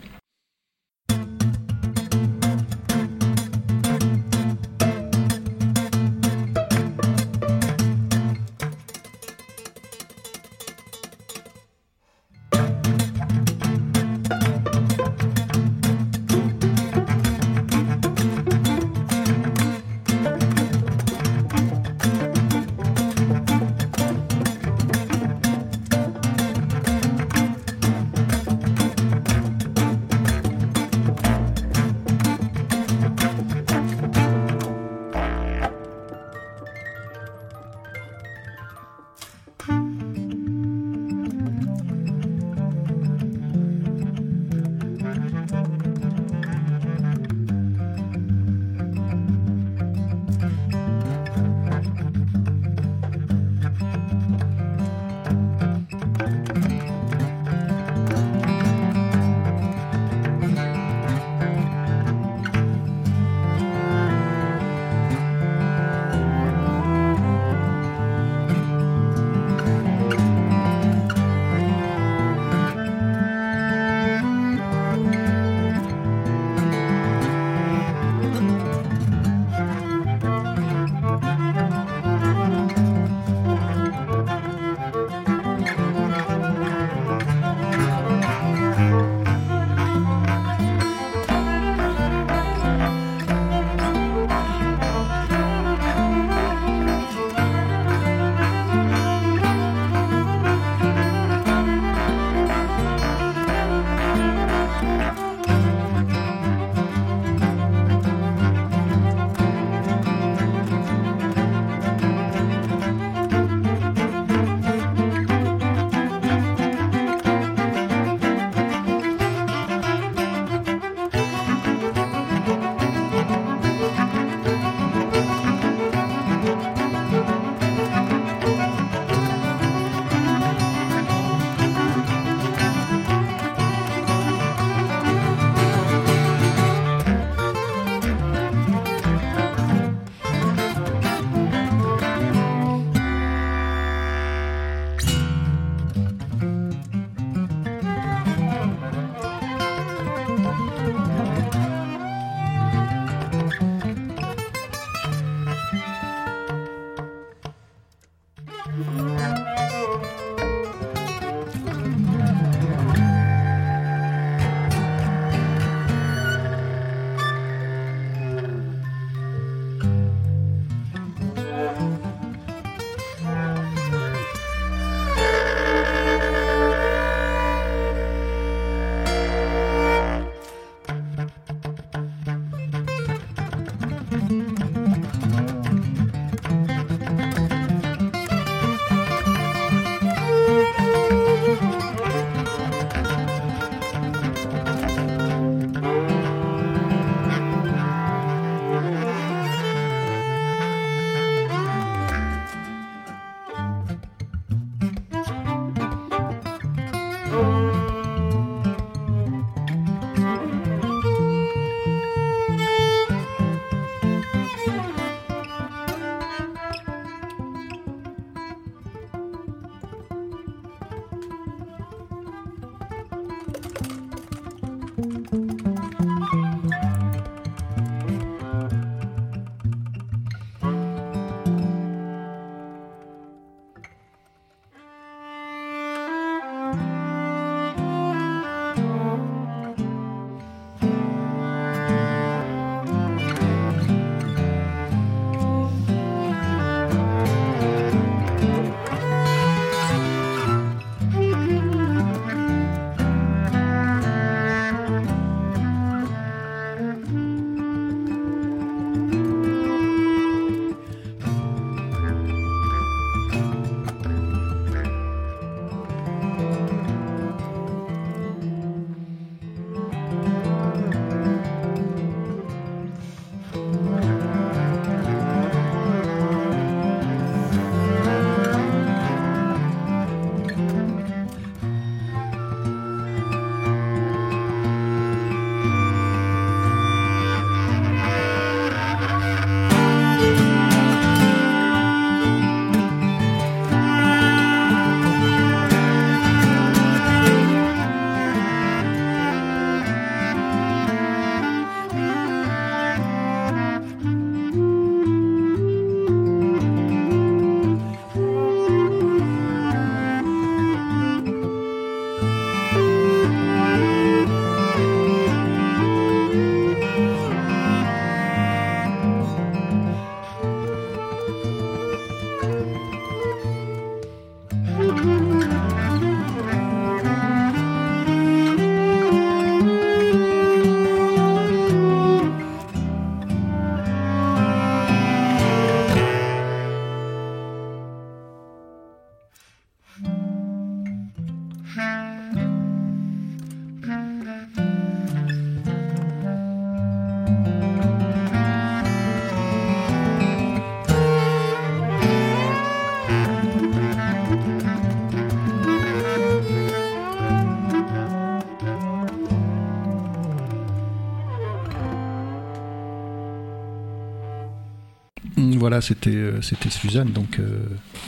C'était 365.83 366.09
euh, 366.09 366.41
c'était 366.41 366.69
Suzanne, 366.69 367.11
donc 367.11 367.39
euh, 367.39 367.65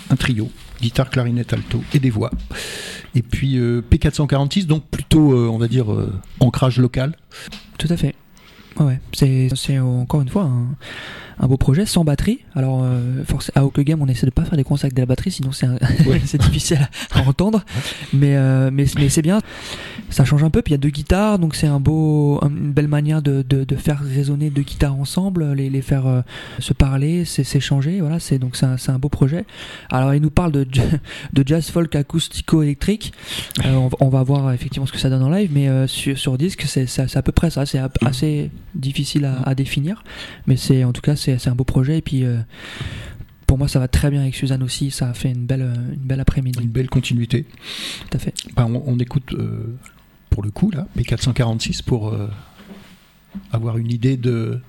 un 0.09 0.15
trio, 0.15 0.49
guitare, 0.81 1.09
clarinette, 1.09 1.53
alto 1.53 1.83
et 1.93 1.99
des 1.99 2.09
voix. 2.09 2.31
Et 3.13 3.21
puis 3.21 3.57
euh, 3.57 3.81
P446, 3.91 4.65
donc 4.65 4.85
plutôt, 4.89 5.35
on 5.35 5.57
va 5.57 5.67
dire, 5.67 5.87
ancrage 6.39 6.79
local. 6.79 7.15
Tout 7.77 7.87
à 7.89 7.97
fait. 7.97 8.15
Ouais. 8.79 8.99
C'est, 9.13 9.79
encore 9.79 10.21
une 10.21 10.29
fois 10.29 10.43
un, 10.43 10.75
un 11.39 11.47
beau 11.47 11.57
projet 11.57 11.85
sans 11.85 12.03
batterie. 12.03 12.39
Alors, 12.55 12.81
euh, 12.83 13.23
force, 13.25 13.51
à 13.55 13.65
Oak 13.65 13.79
Game, 13.81 14.01
on 14.01 14.07
essaie 14.07 14.25
de 14.25 14.31
pas 14.31 14.43
faire 14.45 14.57
des 14.57 14.63
concerts 14.63 14.85
avec 14.85 14.95
de 14.95 15.01
la 15.01 15.05
batterie, 15.05 15.31
sinon 15.31 15.51
c'est, 16.25 16.37
difficile 16.41 16.77
à, 17.13 17.19
à 17.19 17.21
entendre. 17.27 17.63
Mais, 18.13 18.35
euh, 18.35 18.69
mais, 18.71 18.85
mais 18.97 19.09
c'est 19.09 19.21
bien. 19.21 19.39
Ça 20.09 20.23
change 20.25 20.43
un 20.43 20.49
peu. 20.49 20.61
Puis 20.61 20.71
il 20.71 20.75
y 20.75 20.79
a 20.79 20.79
deux 20.79 20.89
guitares, 20.89 21.39
donc 21.39 21.55
c'est 21.55 21.67
un 21.67 21.79
beau, 21.79 22.39
un- 22.41 22.49
une 22.49 22.71
belle 22.71 22.87
manière 22.87 23.21
de, 23.21 23.41
de, 23.47 23.63
de 23.63 23.75
faire 23.75 23.99
résonner 23.99 24.49
deux 24.49 24.61
guitares 24.61 24.95
ensemble, 24.95 25.53
les, 25.53 25.69
les 25.69 25.81
faire 25.81 26.05
euh, 26.07 26.21
se 26.59 26.73
parler, 26.73 27.25
s'échanger. 27.25 27.99
Voilà, 28.01 28.19
c'est 28.19 28.39
donc 28.39 28.55
c'est 28.55 28.65
un, 28.65 28.75
un 28.87 28.99
beau 28.99 29.09
projet. 29.09 29.45
Alors, 29.89 30.13
il 30.13 30.21
nous 30.21 30.29
parle 30.31 30.51
de, 30.51 30.63
de 31.33 31.43
jazz 31.45 31.69
folk 31.69 31.95
acoustico-électrique. 31.95 33.13
On, 33.63 33.87
va- 33.87 33.97
on 33.99 34.09
va 34.09 34.23
voir 34.23 34.51
effectivement 34.53 34.85
ce 34.85 34.91
que 34.91 34.99
ça 34.99 35.09
donne 35.09 35.23
en 35.23 35.29
live, 35.29 35.49
mais 35.53 35.87
sur, 35.87 36.17
sur 36.17 36.37
disque, 36.37 36.63
c'est, 36.67 36.87
à 37.15 37.21
peu 37.21 37.31
près 37.31 37.49
ça. 37.49 37.65
C'est 37.65 37.79
assez 38.05 38.51
difficile 38.73 39.25
à, 39.25 39.41
à 39.43 39.55
définir, 39.55 40.03
mais 40.47 40.55
c'est 40.57 40.83
en 40.83 40.91
tout 40.93 41.01
cas 41.01 41.15
c'est, 41.25 41.47
un 41.47 41.55
beau 41.55 41.63
projet. 41.63 41.97
Et 41.97 42.01
puis 42.01 42.23
euh, 42.23 42.39
pour 43.47 43.57
moi, 43.57 43.67
ça 43.67 43.79
va 43.79 43.87
très 43.87 44.09
bien 44.09 44.21
avec 44.21 44.35
Suzanne 44.35 44.63
aussi. 44.63 44.91
Ça 44.91 45.09
a 45.09 45.13
fait 45.13 45.31
une 45.31 45.45
belle, 45.45 45.61
une 45.61 45.99
belle 45.99 46.19
après-midi. 46.19 46.59
Une 46.61 46.69
belle 46.69 46.89
continuité. 46.89 47.45
Tout 48.09 48.17
à 48.17 48.19
fait. 48.19 48.33
Ben, 48.55 48.65
on, 48.65 48.83
on 48.85 48.99
écoute 48.99 49.33
euh, 49.33 49.75
pour 50.29 50.43
le 50.43 50.51
coup 50.51 50.71
là, 50.71 50.87
P446 50.97 51.83
pour 51.83 52.09
euh, 52.09 52.29
avoir 53.51 53.77
une 53.77 53.91
idée 53.91 54.17
de, 54.17 54.59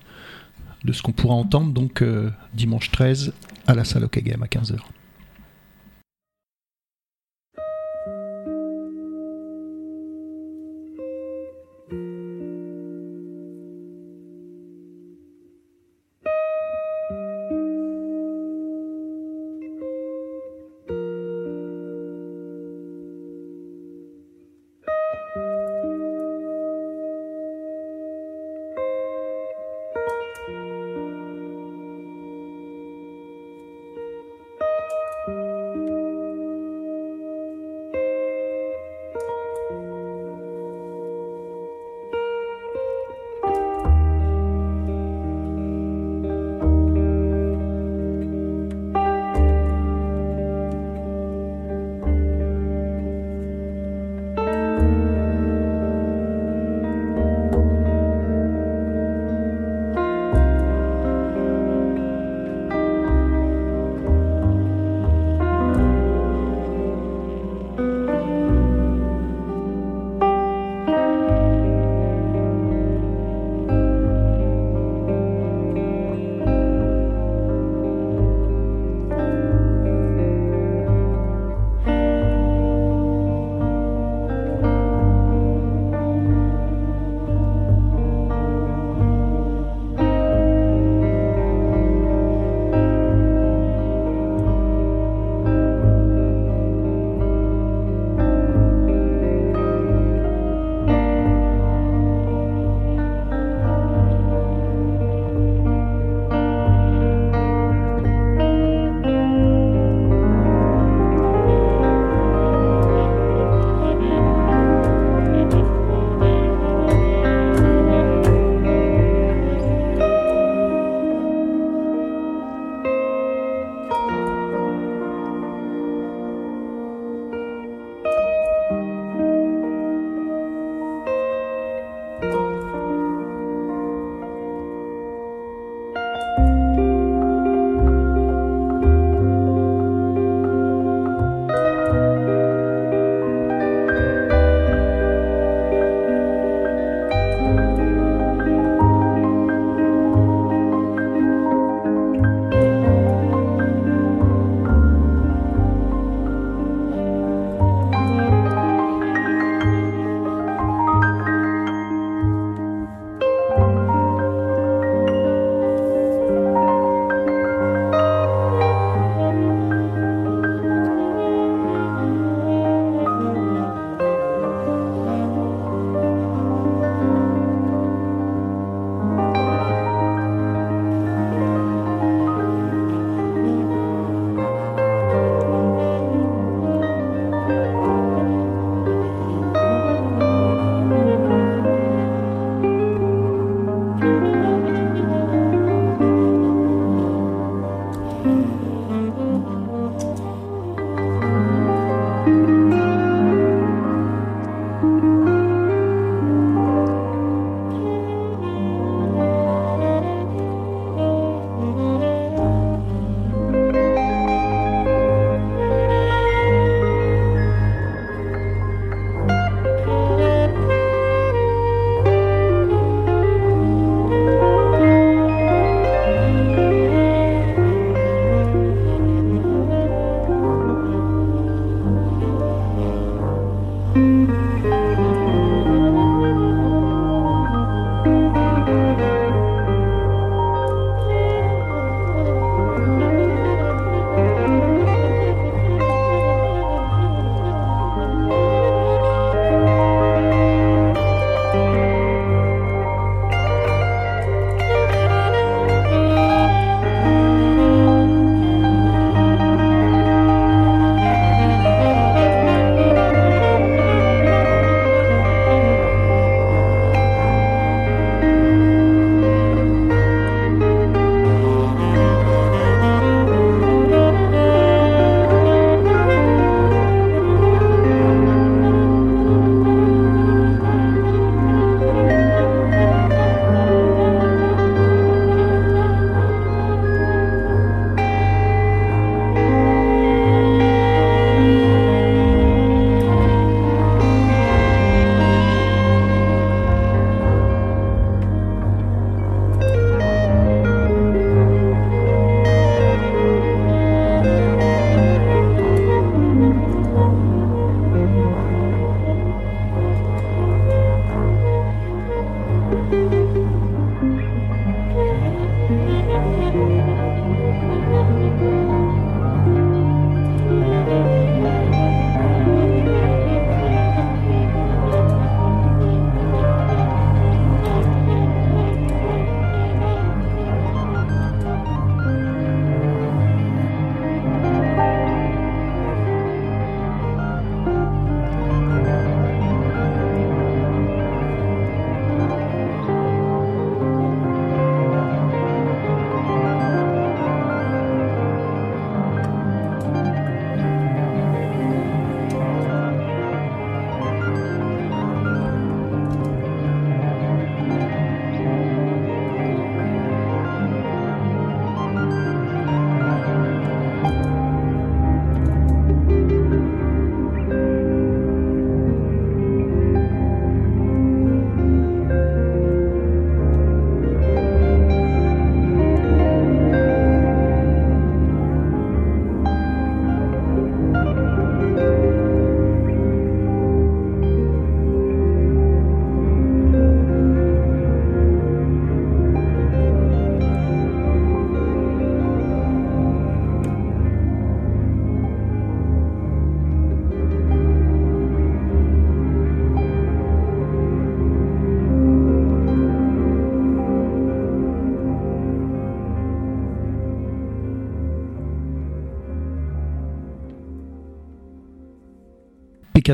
de 0.85 0.93
ce 0.93 1.03
qu'on 1.03 1.13
pourra 1.13 1.35
entendre 1.35 1.73
donc 1.73 2.05
dimanche 2.55 2.91
13 2.91 3.33
à 3.67 3.75
la 3.75 3.85
salle 3.85 4.05
Okagame 4.05 4.43
à 4.43 4.47
15h. 4.47 4.79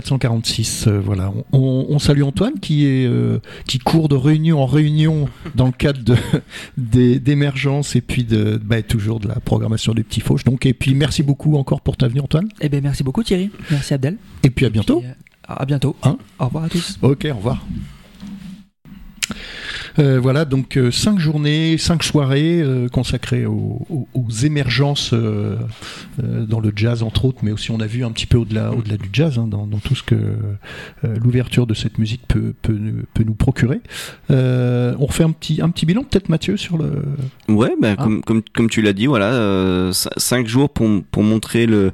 P446. 0.00 0.88
voilà. 0.88 1.32
On, 1.52 1.98
salue 1.98 2.22
Antoine 2.22 2.58
qui 2.60 2.86
est 2.86 3.10
qui 3.66 3.78
court 3.78 4.08
de 4.08 4.16
réunion 4.16 4.62
en 4.62 4.66
réunion 4.66 5.28
dans 5.54 5.66
le 5.66 5.72
cadre 5.72 6.16
d'émergence 6.76 7.96
et 7.96 8.00
puis 8.00 8.24
de 8.24 8.60
bah, 8.62 8.82
toujours 8.82 9.20
de 9.20 9.28
la 9.28 9.36
programmation 9.36 9.92
des 9.94 10.02
petits 10.02 10.20
fauches. 10.20 10.44
Donc 10.44 10.66
et 10.66 10.74
puis 10.74 10.94
merci 10.94 11.22
beaucoup 11.22 11.56
encore 11.56 11.80
pour 11.80 11.96
ta 11.96 12.08
venue 12.08 12.20
Antoine. 12.20 12.48
Eh 12.60 12.68
ben 12.68 12.82
merci 12.82 13.02
beaucoup 13.02 13.22
Thierry. 13.22 13.50
Merci 13.70 13.94
Abdel. 13.94 14.16
Et 14.42 14.50
puis 14.50 14.66
à 14.66 14.70
bientôt. 14.70 15.02
à 15.46 15.64
bientôt. 15.64 15.96
Hein? 16.02 16.18
Au 16.38 16.46
revoir 16.46 16.64
à 16.64 16.68
tous. 16.68 16.98
Ok, 17.02 17.26
au 17.30 17.36
revoir. 17.36 17.64
Euh, 19.98 20.18
voilà, 20.20 20.44
donc 20.44 20.76
euh, 20.76 20.90
cinq 20.90 21.18
journées, 21.18 21.76
cinq 21.78 22.02
soirées 22.02 22.60
euh, 22.62 22.88
consacrées 22.88 23.46
aux, 23.46 23.86
émergences 24.44 25.14
dans 26.18 26.60
le 26.60 26.72
jazz 26.74 27.02
entre 27.02 27.26
autres, 27.26 27.40
mais 27.42 27.52
aussi 27.52 27.70
on 27.70 27.80
a 27.80 27.86
vu 27.86 28.04
un 28.04 28.10
petit 28.10 28.26
peu 28.26 28.38
au-delà, 28.38 28.72
au-delà 28.72 28.96
du 28.96 29.08
jazz, 29.12 29.38
hein, 29.38 29.46
dans, 29.46 29.66
tout 29.78 29.94
ce 29.94 30.02
que 30.02 30.16
l'ouverture 31.02 31.66
de 31.66 31.74
cette 31.74 31.98
musique 31.98 32.22
peut, 32.26 32.54
peut, 32.62 32.78
peut 33.12 33.24
nous 33.24 33.34
procurer. 33.34 33.80
on 34.30 35.06
refait 35.06 35.24
un 35.24 35.32
petit, 35.32 35.60
un 35.60 35.68
petit 35.68 35.86
bilan 35.86 36.02
peut-être 36.02 36.28
Mathieu 36.28 36.56
sur 36.56 36.78
le... 36.78 37.04
Ouais, 37.48 37.74
bah, 37.80 37.94
ah. 37.98 38.02
comme, 38.02 38.22
comme, 38.22 38.42
comme, 38.54 38.70
tu 38.70 38.80
l'as 38.80 38.94
dit, 38.94 39.06
voilà, 39.06 39.90
cinq 39.92 40.46
jours 40.46 40.70
pour, 40.70 40.88
pour 41.10 41.22
montrer 41.22 41.66
le, 41.66 41.92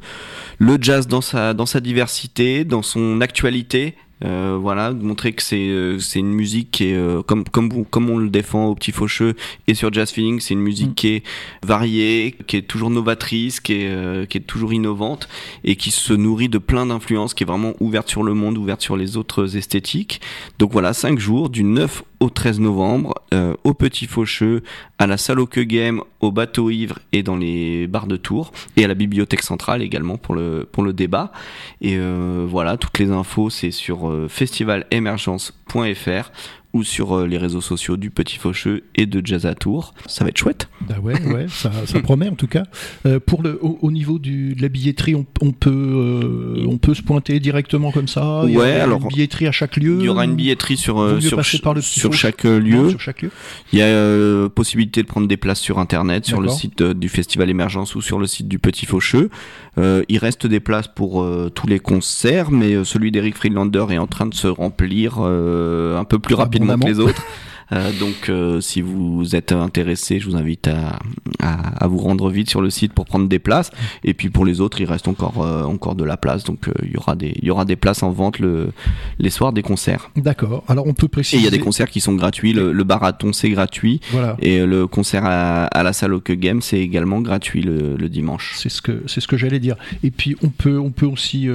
le 0.58 0.78
jazz 0.80 1.08
dans 1.08 1.20
sa, 1.20 1.54
dans 1.54 1.66
sa 1.66 1.80
diversité, 1.80 2.64
dans 2.64 2.82
son 2.82 3.20
actualité 3.20 3.96
euh, 4.24 4.58
voilà, 4.60 4.92
de 4.92 5.02
montrer 5.02 5.32
que 5.32 5.42
c'est 5.42 5.68
euh, 5.68 5.98
c'est 6.00 6.18
une 6.18 6.32
musique 6.32 6.70
qui 6.72 6.86
est 6.86 6.96
euh, 6.96 7.22
comme 7.22 7.44
comme 7.44 7.84
comme 7.84 8.10
on 8.10 8.18
le 8.18 8.30
défend 8.30 8.66
au 8.66 8.74
petit 8.74 8.90
faucheux 8.90 9.34
et 9.68 9.74
sur 9.74 9.92
Jazz 9.92 10.10
Feeling, 10.10 10.40
c'est 10.40 10.54
une 10.54 10.60
musique 10.60 10.90
mm. 10.90 10.94
qui 10.94 11.08
est 11.08 11.22
variée, 11.62 12.34
qui 12.46 12.56
est 12.56 12.62
toujours 12.62 12.90
novatrice, 12.90 13.60
qui 13.60 13.74
est 13.74 14.28
qui 14.28 14.38
est 14.38 14.42
toujours 14.42 14.72
innovante 14.72 15.28
et 15.64 15.76
qui 15.76 15.90
se 15.90 16.12
nourrit 16.12 16.48
de 16.48 16.58
plein 16.58 16.86
d'influences, 16.86 17.34
qui 17.34 17.44
est 17.44 17.46
vraiment 17.46 17.74
ouverte 17.80 18.08
sur 18.08 18.22
le 18.22 18.34
monde, 18.34 18.58
ouverte 18.58 18.82
sur 18.82 18.96
les 18.96 19.16
autres 19.16 19.56
esthétiques. 19.56 20.20
Donc 20.58 20.72
voilà, 20.72 20.92
cinq 20.92 21.18
jours 21.18 21.48
du 21.48 21.62
9 21.62 22.02
au 22.20 22.30
13 22.30 22.60
novembre 22.60 23.14
euh, 23.32 23.54
au 23.64 23.74
Petit 23.74 24.06
Faucheux, 24.06 24.62
à 24.98 25.06
la 25.06 25.16
salle 25.16 25.40
au 25.40 25.46
queue 25.46 25.64
game, 25.64 26.02
au 26.20 26.32
bateau 26.32 26.70
ivre 26.70 26.98
et 27.12 27.22
dans 27.22 27.36
les 27.36 27.86
bars 27.86 28.06
de 28.06 28.16
Tours 28.16 28.52
et 28.76 28.84
à 28.84 28.88
la 28.88 28.94
bibliothèque 28.94 29.42
centrale 29.42 29.82
également 29.82 30.16
pour 30.16 30.34
le 30.34 30.66
pour 30.70 30.82
le 30.82 30.92
débat. 30.92 31.32
Et 31.80 31.96
euh, 31.96 32.46
voilà, 32.48 32.76
toutes 32.76 32.98
les 32.98 33.10
infos 33.10 33.50
c'est 33.50 33.70
sur 33.70 34.08
euh, 34.08 34.28
festivalemergence.fr 34.28 36.30
ou 36.78 36.84
sur 36.84 37.12
euh, 37.12 37.26
les 37.26 37.38
réseaux 37.38 37.60
sociaux 37.60 37.96
du 37.96 38.10
Petit 38.10 38.38
Faucheux 38.38 38.84
et 38.94 39.06
de 39.06 39.20
Jazz 39.24 39.46
à 39.46 39.54
Tours. 39.54 39.94
Ça 40.06 40.24
va 40.24 40.30
être 40.30 40.38
chouette. 40.38 40.68
Bah 40.88 40.96
ouais, 41.02 41.20
ouais, 41.26 41.46
ça, 41.48 41.72
ça 41.86 42.00
promet 42.00 42.28
en 42.28 42.36
tout 42.36 42.46
cas. 42.46 42.62
Euh, 43.04 43.18
pour 43.18 43.42
le, 43.42 43.58
au, 43.60 43.90
niveau 43.90 44.18
du, 44.18 44.54
de 44.54 44.62
la 44.62 44.68
billetterie, 44.68 45.16
on, 45.16 45.26
on 45.40 45.50
peut, 45.50 45.70
euh, 45.70 46.66
on 46.68 46.78
peut 46.78 46.94
se 46.94 47.02
pointer 47.02 47.40
directement 47.40 47.90
comme 47.90 48.06
ça? 48.06 48.42
Il 48.44 48.52
y 48.52 48.58
ouais, 48.58 48.74
alors 48.74 49.00
une 49.02 49.08
billetterie 49.08 49.48
à 49.48 49.52
chaque 49.52 49.76
lieu? 49.76 49.96
Il 49.98 50.04
y 50.04 50.08
aura 50.08 50.24
une 50.24 50.36
billetterie 50.36 50.76
sur 50.76 51.20
sur, 51.20 51.44
sur 51.44 52.12
chaque 52.12 52.44
lieu. 52.44 52.90
sur 52.90 53.00
chaque 53.00 53.22
lieu. 53.22 53.30
Il 53.72 53.80
y 53.80 53.82
a 53.82 54.48
possibilité 54.48 55.02
de 55.02 55.08
prendre 55.08 55.26
des 55.26 55.36
places 55.36 55.60
sur 55.60 55.78
internet, 55.78 56.24
sur 56.24 56.40
le 56.40 56.48
site 56.48 56.82
du 56.82 57.08
Festival 57.08 57.50
Émergence 57.50 57.94
ou 57.96 58.00
sur 58.00 58.18
le 58.18 58.26
site 58.26 58.46
du 58.46 58.58
Petit 58.58 58.86
Faucheux. 58.86 59.30
il 59.76 60.18
reste 60.18 60.46
des 60.46 60.60
places 60.60 60.88
pour 60.88 61.26
tous 61.54 61.66
les 61.66 61.80
concerts, 61.80 62.52
mais 62.52 62.84
celui 62.84 63.10
d'Eric 63.10 63.36
Friedlander 63.36 63.86
est 63.90 63.98
en 63.98 64.06
train 64.06 64.26
de 64.26 64.34
se 64.34 64.46
remplir 64.46 65.18
un 65.18 66.04
peu 66.04 66.18
plus 66.20 66.34
rapidement 66.34 66.67
que 66.76 66.86
les 66.86 67.00
autres. 67.00 67.24
Euh, 67.72 67.92
donc, 67.98 68.28
euh, 68.28 68.60
si 68.60 68.80
vous 68.80 69.36
êtes 69.36 69.52
intéressé, 69.52 70.20
je 70.20 70.28
vous 70.28 70.36
invite 70.36 70.68
à, 70.68 70.98
à, 71.40 71.86
vous 71.86 71.98
rendre 71.98 72.30
vite 72.30 72.48
sur 72.48 72.62
le 72.62 72.70
site 72.70 72.92
pour 72.92 73.04
prendre 73.04 73.28
des 73.28 73.38
places. 73.38 73.70
Et 74.04 74.14
puis 74.14 74.30
pour 74.30 74.44
les 74.44 74.60
autres, 74.60 74.80
il 74.80 74.86
reste 74.86 75.08
encore 75.08 75.44
euh, 75.44 75.64
encore 75.64 75.94
de 75.94 76.04
la 76.04 76.16
place, 76.16 76.44
donc 76.44 76.70
il 76.82 76.92
y 76.92 76.96
aura 76.96 77.14
des 77.14 77.34
il 77.40 77.44
y 77.44 77.50
aura 77.50 77.64
des 77.64 77.76
places 77.76 78.02
en 78.02 78.10
vente 78.10 78.38
le 78.38 78.70
les 79.18 79.30
soirs 79.30 79.52
des 79.52 79.62
concerts. 79.62 80.10
D'accord. 80.16 80.64
Alors 80.68 80.86
on 80.86 80.94
peut 80.94 81.08
préciser. 81.08 81.36
Et 81.36 81.40
il 81.40 81.44
y 81.44 81.48
a 81.48 81.50
des 81.50 81.58
concerts 81.58 81.90
qui 81.90 82.00
sont 82.00 82.14
gratuits. 82.14 82.52
Le, 82.52 82.72
le 82.72 82.84
barathon 82.84 83.32
c'est 83.32 83.50
gratuit. 83.50 84.00
Voilà. 84.10 84.36
Et 84.40 84.64
le 84.64 84.86
concert 84.86 85.24
à, 85.24 85.64
à 85.66 85.82
la 85.82 85.92
salle 85.92 86.14
au 86.14 86.20
Game 86.20 86.62
c'est 86.62 86.80
également 86.80 87.20
gratuit 87.20 87.62
le, 87.62 87.96
le 87.96 88.08
dimanche. 88.08 88.54
C'est 88.56 88.68
ce 88.68 88.82
que 88.82 89.02
c'est 89.06 89.20
ce 89.20 89.28
que 89.28 89.36
j'allais 89.36 89.60
dire. 89.60 89.76
Et 90.02 90.10
puis 90.10 90.36
on 90.42 90.48
peut 90.48 90.78
on 90.78 90.90
peut 90.90 91.06
aussi 91.06 91.48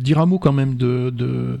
dire 0.00 0.18
un 0.18 0.26
mot 0.26 0.38
quand 0.38 0.52
même 0.52 0.74
de, 0.74 1.10
de 1.10 1.58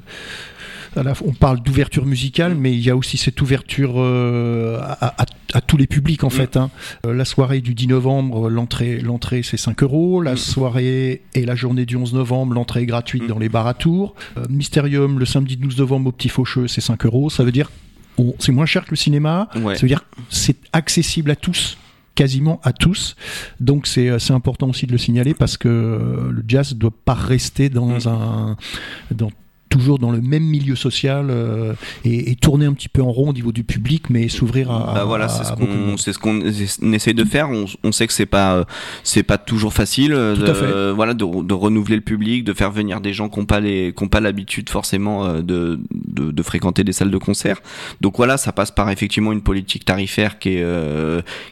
on 0.96 1.32
parle 1.32 1.62
d'ouverture 1.62 2.06
musicale, 2.06 2.54
mais 2.54 2.72
il 2.72 2.80
y 2.80 2.90
a 2.90 2.96
aussi 2.96 3.16
cette 3.16 3.40
ouverture 3.40 3.94
euh, 3.96 4.78
à, 4.80 5.60
tous 5.60 5.76
les 5.76 5.86
publics 5.86 6.24
en 6.24 6.28
mm. 6.28 6.30
fait. 6.30 6.56
Hein. 6.56 6.70
Euh, 7.06 7.14
la 7.14 7.24
soirée 7.24 7.60
du 7.60 7.74
10 7.74 7.88
novembre, 7.88 8.50
l'entrée, 8.50 8.98
l'entrée 9.00 9.42
c'est 9.42 9.56
5 9.56 9.82
euros. 9.82 10.20
La 10.20 10.34
mm. 10.34 10.36
soirée 10.36 11.22
et 11.34 11.44
la 11.44 11.54
journée 11.54 11.86
du 11.86 11.96
11 11.96 12.14
novembre, 12.14 12.54
l'entrée 12.54 12.82
est 12.82 12.86
gratuite 12.86 13.24
mm. 13.24 13.28
dans 13.28 13.38
les 13.38 13.48
bars 13.48 13.66
à 13.66 13.74
Tours. 13.74 14.14
Euh, 14.36 14.44
Mysterium, 14.50 15.18
le 15.18 15.24
samedi 15.24 15.56
12 15.56 15.78
novembre 15.78 16.08
au 16.08 16.12
Petit 16.12 16.28
Faucheux, 16.28 16.68
c'est 16.68 16.80
5 16.80 17.04
euros. 17.06 17.30
Ça 17.30 17.44
veut 17.44 17.52
dire 17.52 17.70
c'est 18.38 18.52
moins 18.52 18.66
cher 18.66 18.84
que 18.84 18.90
le 18.90 18.96
cinéma. 18.96 19.48
Ça 19.54 19.60
veut 19.60 19.88
dire 19.88 20.04
c'est 20.28 20.56
accessible 20.72 21.30
à 21.30 21.36
tous 21.36 21.78
quasiment 22.14 22.60
à 22.62 22.74
tous. 22.74 23.16
Donc 23.58 23.86
c'est 23.86 24.10
important 24.30 24.68
aussi 24.68 24.86
de 24.86 24.92
le 24.92 24.98
signaler 24.98 25.32
parce 25.32 25.56
que 25.56 26.28
le 26.30 26.44
jazz 26.46 26.74
ne 26.74 26.78
doit 26.78 26.92
pas 27.04 27.14
rester 27.14 27.70
dans 27.70 28.06
un 28.10 28.56
dans 29.10 29.30
toujours 29.72 29.98
dans 29.98 30.10
le 30.10 30.20
même 30.20 30.42
milieu 30.42 30.76
social 30.76 31.28
euh, 31.30 31.72
et, 32.04 32.36
tourner 32.36 32.66
un 32.66 32.74
petit 32.74 32.90
peu 32.90 33.00
en 33.00 33.10
rond 33.10 33.30
au 33.30 33.32
niveau 33.32 33.52
du 33.52 33.64
public, 33.64 34.10
mais 34.10 34.28
s'ouvrir 34.28 34.70
à, 34.70 34.92
bah 34.94 35.04
voilà, 35.04 35.28
c'est 35.28 35.44
ce 35.44 35.52
qu'on 35.52 35.96
c'est 35.96 36.12
ce 36.12 36.18
qu'on 36.18 36.40
essaye 36.92 37.14
de 37.14 37.24
faire. 37.24 37.48
On, 37.48 37.64
on 37.82 37.90
sait 37.90 38.06
que 38.06 38.12
c'est 38.12 38.26
pas 38.26 38.66
c'est 39.02 39.22
pas 39.22 39.38
toujours 39.38 39.72
facile, 39.72 40.12
euh, 40.12 40.36
de, 40.36 40.90
voilà, 40.90 41.14
de, 41.14 41.42
de, 41.42 41.54
renouveler 41.54 41.96
le 41.96 42.02
public, 42.02 42.44
de 42.44 42.52
faire 42.52 42.70
venir 42.70 43.00
des 43.00 43.14
gens 43.14 43.30
qui 43.30 43.38
n'ont 43.38 43.46
pas 43.46 43.60
les 43.60 43.94
qui 43.96 44.04
ont 44.04 44.08
pas 44.08 44.20
l'habitude 44.20 44.68
forcément 44.68 45.24
euh, 45.24 45.40
de, 45.40 45.80
de, 45.94 46.30
de, 46.30 46.42
fréquenter 46.42 46.84
des 46.84 46.92
salles 46.92 47.10
de 47.10 47.18
concert. 47.18 47.62
Donc 48.02 48.18
voilà, 48.18 48.36
ça 48.36 48.52
passe 48.52 48.70
par 48.70 48.90
effectivement 48.90 49.32
une 49.32 49.42
politique 49.42 49.86
tarifaire 49.86 50.38
qui 50.38 50.50
est 50.50 50.64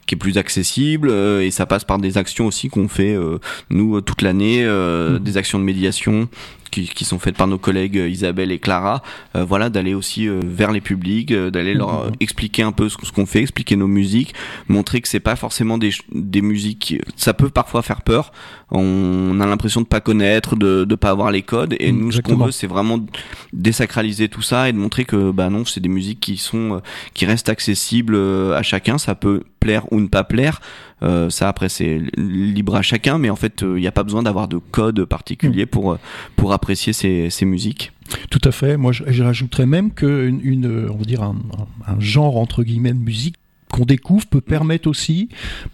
qui 0.07 0.15
est 0.15 0.19
plus 0.19 0.37
accessible 0.37 1.11
et 1.11 1.51
ça 1.51 1.65
passe 1.65 1.85
par 1.85 1.99
des 1.99 2.19
actions 2.19 2.47
aussi 2.47 2.69
qu'on 2.69 2.89
fait 2.89 3.17
nous 3.71 4.01
toute 4.03 4.21
l'année, 4.21 4.67
mmh. 4.67 5.21
des 5.21 5.37
actions 5.39 5.59
de 5.59 5.65
médiation 5.65 6.29
qui, 6.71 6.89
qui, 6.89 7.05
sont 7.05 7.19
faites 7.19 7.37
par 7.37 7.47
nos 7.47 7.59
collègues 7.59 7.99
euh, 7.99 8.09
Isabelle 8.09 8.53
et 8.53 8.59
Clara, 8.59 9.03
euh, 9.37 9.45
voilà, 9.45 9.71
d'aller 9.71 9.95
aussi 9.95 10.29
euh, 10.29 10.41
vers 10.45 10.73
les 10.73 10.81
publics, 10.81 11.33
d'aller 11.33 11.75
leur 11.75 12.07
mhm. 12.07 12.13
expliquer 12.21 12.63
un 12.63 12.73
peu 12.73 12.89
ce, 12.89 12.97
qu'on 12.97 13.27
fait, 13.27 13.41
expliquer 13.41 13.77
nos 13.77 13.87
musiques, 13.87 14.35
montrer 14.69 15.01
que 15.01 15.09
c'est 15.09 15.21
pas 15.21 15.37
forcément 15.37 15.79
des, 15.79 15.91
des 16.13 16.43
musiques, 16.43 16.97
ça 17.17 17.35
peut 17.35 17.51
parfois 17.51 17.83
faire 17.83 18.03
peur. 18.03 18.33
On, 18.71 19.41
a 19.41 19.47
l'impression 19.47 19.81
de 19.81 19.87
pas 19.87 20.01
connaître, 20.01 20.55
de 20.55 20.85
de 20.85 20.95
pas 20.95 21.11
avoir 21.11 21.33
les 21.33 21.43
codes, 21.43 21.75
et 21.81 21.91
nous 21.91 22.13
ce 22.13 22.21
qu'on 22.21 22.37
veut, 22.37 22.53
c'est 22.53 22.69
vraiment 22.69 23.01
désacraliser 23.53 24.29
tout 24.29 24.43
ça 24.43 24.69
et 24.69 24.73
de 24.73 24.79
montrer 24.79 25.05
que 25.05 25.33
bah 25.33 25.51
non, 25.51 25.65
c'est 25.65 25.81
des 25.81 25.89
musiques 25.89 26.21
qui 26.21 26.37
sont 26.37 26.81
qui 27.13 27.27
restent 27.27 27.49
accessibles 27.49 28.17
à 28.55 28.63
chacun. 28.63 28.99
Ça 28.99 29.17
peut 29.17 29.43
plaire 29.59 29.85
ou 29.93 30.01
ne 30.01 30.07
pas 30.07 30.25
plaire. 30.25 30.61
Euh, 31.03 31.31
ça 31.31 31.49
après 31.49 31.69
c'est 31.71 32.01
libre 32.17 32.77
à 32.77 32.83
chacun, 32.83 33.19
mais 33.19 33.31
en 33.31 33.37
fait 33.37 33.63
il 33.63 33.81
n'y 33.81 33.87
a 33.87 33.93
pas 33.93 34.03
besoin 34.03 34.23
d'avoir 34.23 34.49
de 34.49 34.59
code 34.59 35.05
particulier 35.05 35.65
mm. 35.65 35.69
pour 35.69 35.99
pour 36.37 36.53
apprécier 36.61 36.93
ces, 36.93 37.31
ces 37.31 37.47
musiques. 37.47 37.93
Tout 38.29 38.41
à 38.45 38.53
fait. 38.53 38.77
Moi, 38.77 38.93
je, 38.93 39.05
je 39.09 39.23
rajouterais 39.23 39.67
même 39.67 39.93
que 39.93 40.29
une, 40.29 40.89
on 40.91 40.97
va 40.97 41.05
dire 41.05 41.23
un, 41.23 41.37
un, 41.87 41.99
genre 42.01 42.37
entre 42.37 42.63
guillemets 42.63 42.93
de 42.93 42.99
musique 42.99 43.37
qu'on 43.73 43.85
découvre 43.85 44.27
peut 44.27 44.41
permettre 44.41 44.89
aussi 44.89 45.29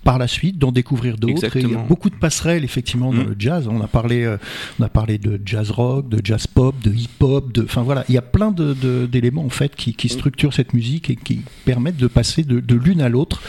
par 0.05 0.19
la 0.19 0.29
suite 0.29 0.59
d'en 0.59 0.71
découvrir 0.71 1.17
d'autres. 1.17 1.57
Il 1.57 1.71
y 1.71 1.75
a 1.75 1.79
beaucoup 1.79 2.11
de 2.11 2.15
passerelles 2.15 2.63
effectivement 2.63 3.13
dans 3.13 3.25
mm. 3.25 3.29
le 3.29 3.37
jazz. 3.39 3.69
On 3.69 3.81
a 3.81 3.89
parlé, 3.89 4.23
euh, 4.23 4.37
on 4.79 4.85
a 4.85 4.89
parlé 4.89 5.19
de 5.19 5.41
jazz 5.45 5.71
rock, 5.71 6.09
de 6.09 6.21
jazz 6.23 6.47
pop, 6.47 6.75
de 6.83 6.93
hip 6.93 7.09
hop, 7.21 7.53
de, 7.53 7.65
enfin 7.65 7.83
voilà, 7.83 8.05
il 8.09 8.15
y 8.15 8.19
a 8.19 8.23
plein 8.23 8.53
d'éléments 8.53 9.43
de, 9.43 9.47
en 9.47 9.51
fait 9.51 9.75
qui, 9.75 9.95
qui, 9.95 10.09
mm. 10.09 10.11
structurent 10.11 10.55
cette 10.55 10.75
musique 10.75 11.11
et 11.11 11.17
qui 11.17 11.41
permettent 11.65 11.97
de 11.97 12.07
passer 12.07 12.45
de, 12.45 12.61
de 12.61 12.75
l'une 12.77 13.01
à 13.01 13.09
l'autre 13.09 13.43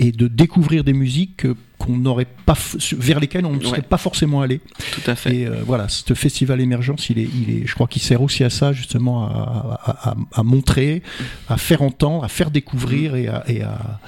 et 0.00 0.10
de 0.10 0.26
découvrir 0.26 0.82
des 0.84 0.94
musiques 0.94 1.46
qu'on 1.82 1.96
n'aurait 1.96 2.26
pas 2.46 2.56
vers 2.96 3.20
lesquels 3.20 3.44
on 3.44 3.54
ne 3.54 3.60
serait 3.60 3.82
pas 3.82 3.96
forcément 3.96 4.40
allé. 4.40 4.60
Tout 4.92 5.10
à 5.10 5.14
fait. 5.14 5.34
Et 5.34 5.46
euh, 5.46 5.56
voilà, 5.66 5.88
ce 5.88 6.14
festival 6.14 6.60
émergence, 6.60 7.10
il 7.10 7.18
est, 7.18 7.28
il 7.34 7.50
est, 7.50 7.66
je 7.66 7.74
crois 7.74 7.86
qu'il 7.86 8.02
sert 8.02 8.22
aussi 8.22 8.44
à 8.44 8.50
ça 8.50 8.72
justement 8.72 9.24
à, 9.24 10.14
à, 10.32 10.42
montrer, 10.42 11.02
à 11.48 11.56
faire 11.56 11.82
entendre, 11.82 12.24
à 12.24 12.28
faire 12.28 12.50
découvrir 12.50 13.16
et 13.16 13.28
à, 13.28 13.44
et 13.48 13.62
à, 13.62 14.00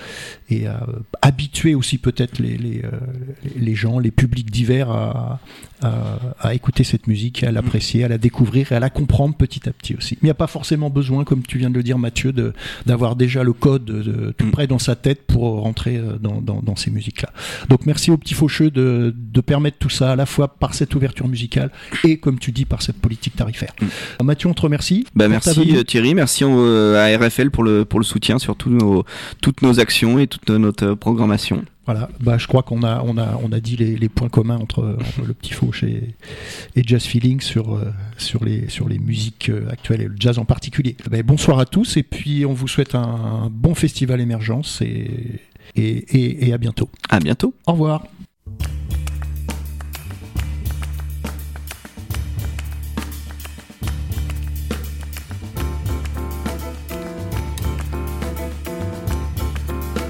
et 0.50 0.66
à 0.66 0.86
habituer 1.22 1.74
aussi 1.74 1.98
peut-être 1.98 2.38
les, 2.38 2.56
les, 2.56 2.82
euh, 2.84 2.90
les, 3.56 3.74
gens, 3.74 3.98
les 3.98 4.10
publics 4.10 4.50
divers 4.50 4.90
à, 4.90 5.40
à, 6.40 6.54
écouter 6.54 6.84
cette 6.84 7.06
musique, 7.06 7.42
à 7.42 7.52
l'apprécier, 7.52 8.04
à 8.04 8.08
la 8.08 8.18
découvrir 8.18 8.72
et 8.72 8.74
à 8.74 8.80
la 8.80 8.90
comprendre 8.90 9.34
petit 9.34 9.68
à 9.68 9.72
petit 9.72 9.94
aussi. 9.94 10.14
Mais 10.14 10.18
il 10.22 10.26
n'y 10.26 10.30
a 10.30 10.34
pas 10.34 10.46
forcément 10.46 10.90
besoin, 10.90 11.24
comme 11.24 11.42
tu 11.42 11.58
viens 11.58 11.70
de 11.70 11.74
le 11.74 11.82
dire 11.82 11.98
Mathieu, 11.98 12.32
d'avoir 12.86 13.16
déjà 13.16 13.42
le 13.42 13.52
code 13.52 13.84
de, 13.84 14.32
tout 14.32 14.50
près 14.50 14.66
dans 14.66 14.78
sa 14.78 14.96
tête 14.96 15.26
pour 15.26 15.60
rentrer 15.60 15.96
euh, 15.96 16.16
dans, 16.18 16.40
dans, 16.40 16.60
dans 16.62 16.76
ces 16.76 16.90
musiques-là. 16.90 17.30
Donc 17.68 17.86
merci 17.86 18.10
au 18.10 18.16
petit 18.16 18.34
faucheux 18.34 18.70
de, 18.70 19.14
de, 19.16 19.40
permettre 19.40 19.78
tout 19.78 19.90
ça 19.90 20.12
à 20.12 20.16
la 20.16 20.26
fois 20.26 20.48
par 20.48 20.74
cette 20.74 20.94
ouverture 20.94 21.28
musicale 21.28 21.70
et 22.04 22.18
comme 22.18 22.38
tu 22.38 22.50
dis 22.50 22.64
par 22.64 22.82
cette 22.82 22.96
politique 22.96 23.36
tarifaire. 23.36 23.74
Mm. 23.80 24.24
Mathieu, 24.24 24.48
on 24.48 24.54
te 24.54 24.62
remercie. 24.62 25.06
Bah, 25.14 25.28
merci 25.28 25.84
Thierry, 25.84 26.14
merci 26.14 26.44
euh, 26.44 26.96
à 26.96 27.18
RFL 27.18 27.50
pour 27.50 27.62
le, 27.64 27.84
pour 27.84 28.00
le 28.00 28.04
soutien 28.04 28.38
sur 28.38 28.56
nos, 28.66 29.04
toutes 29.40 29.62
nos 29.62 29.80
actions 29.80 30.18
et 30.18 30.26
toute 30.38 30.50
notre 30.50 30.94
programmation. 30.94 31.64
Voilà, 31.86 32.08
bah, 32.20 32.38
je 32.38 32.46
crois 32.46 32.62
qu'on 32.62 32.82
a, 32.82 33.02
on 33.04 33.18
a, 33.18 33.38
on 33.42 33.52
a 33.52 33.60
dit 33.60 33.76
les, 33.76 34.08
points 34.08 34.30
communs 34.30 34.56
entre, 34.56 34.96
le 35.26 35.34
petit 35.34 35.52
fauche 35.52 35.82
et, 35.82 36.14
et, 36.76 36.82
Jazz 36.82 37.04
Feeling 37.04 37.40
sur, 37.40 37.74
euh, 37.74 37.92
sur, 38.16 38.42
les, 38.44 38.70
sur 38.70 38.88
les 38.88 38.98
musiques 38.98 39.50
euh, 39.50 39.68
actuelles 39.70 40.00
et 40.00 40.08
le 40.08 40.16
jazz 40.18 40.38
en 40.38 40.46
particulier. 40.46 40.96
Bah, 41.10 41.22
bonsoir 41.22 41.58
à 41.58 41.66
tous 41.66 41.98
et 41.98 42.02
puis 42.02 42.46
on 42.46 42.54
vous 42.54 42.68
souhaite 42.68 42.94
un 42.94 43.50
bon 43.52 43.74
festival 43.74 44.20
émergence 44.22 44.80
et, 44.80 45.42
et, 45.76 46.48
et 46.48 46.52
à 46.54 46.58
bientôt. 46.58 46.88
À 47.10 47.20
bientôt. 47.20 47.54
Au 47.66 47.72
revoir. 47.72 48.04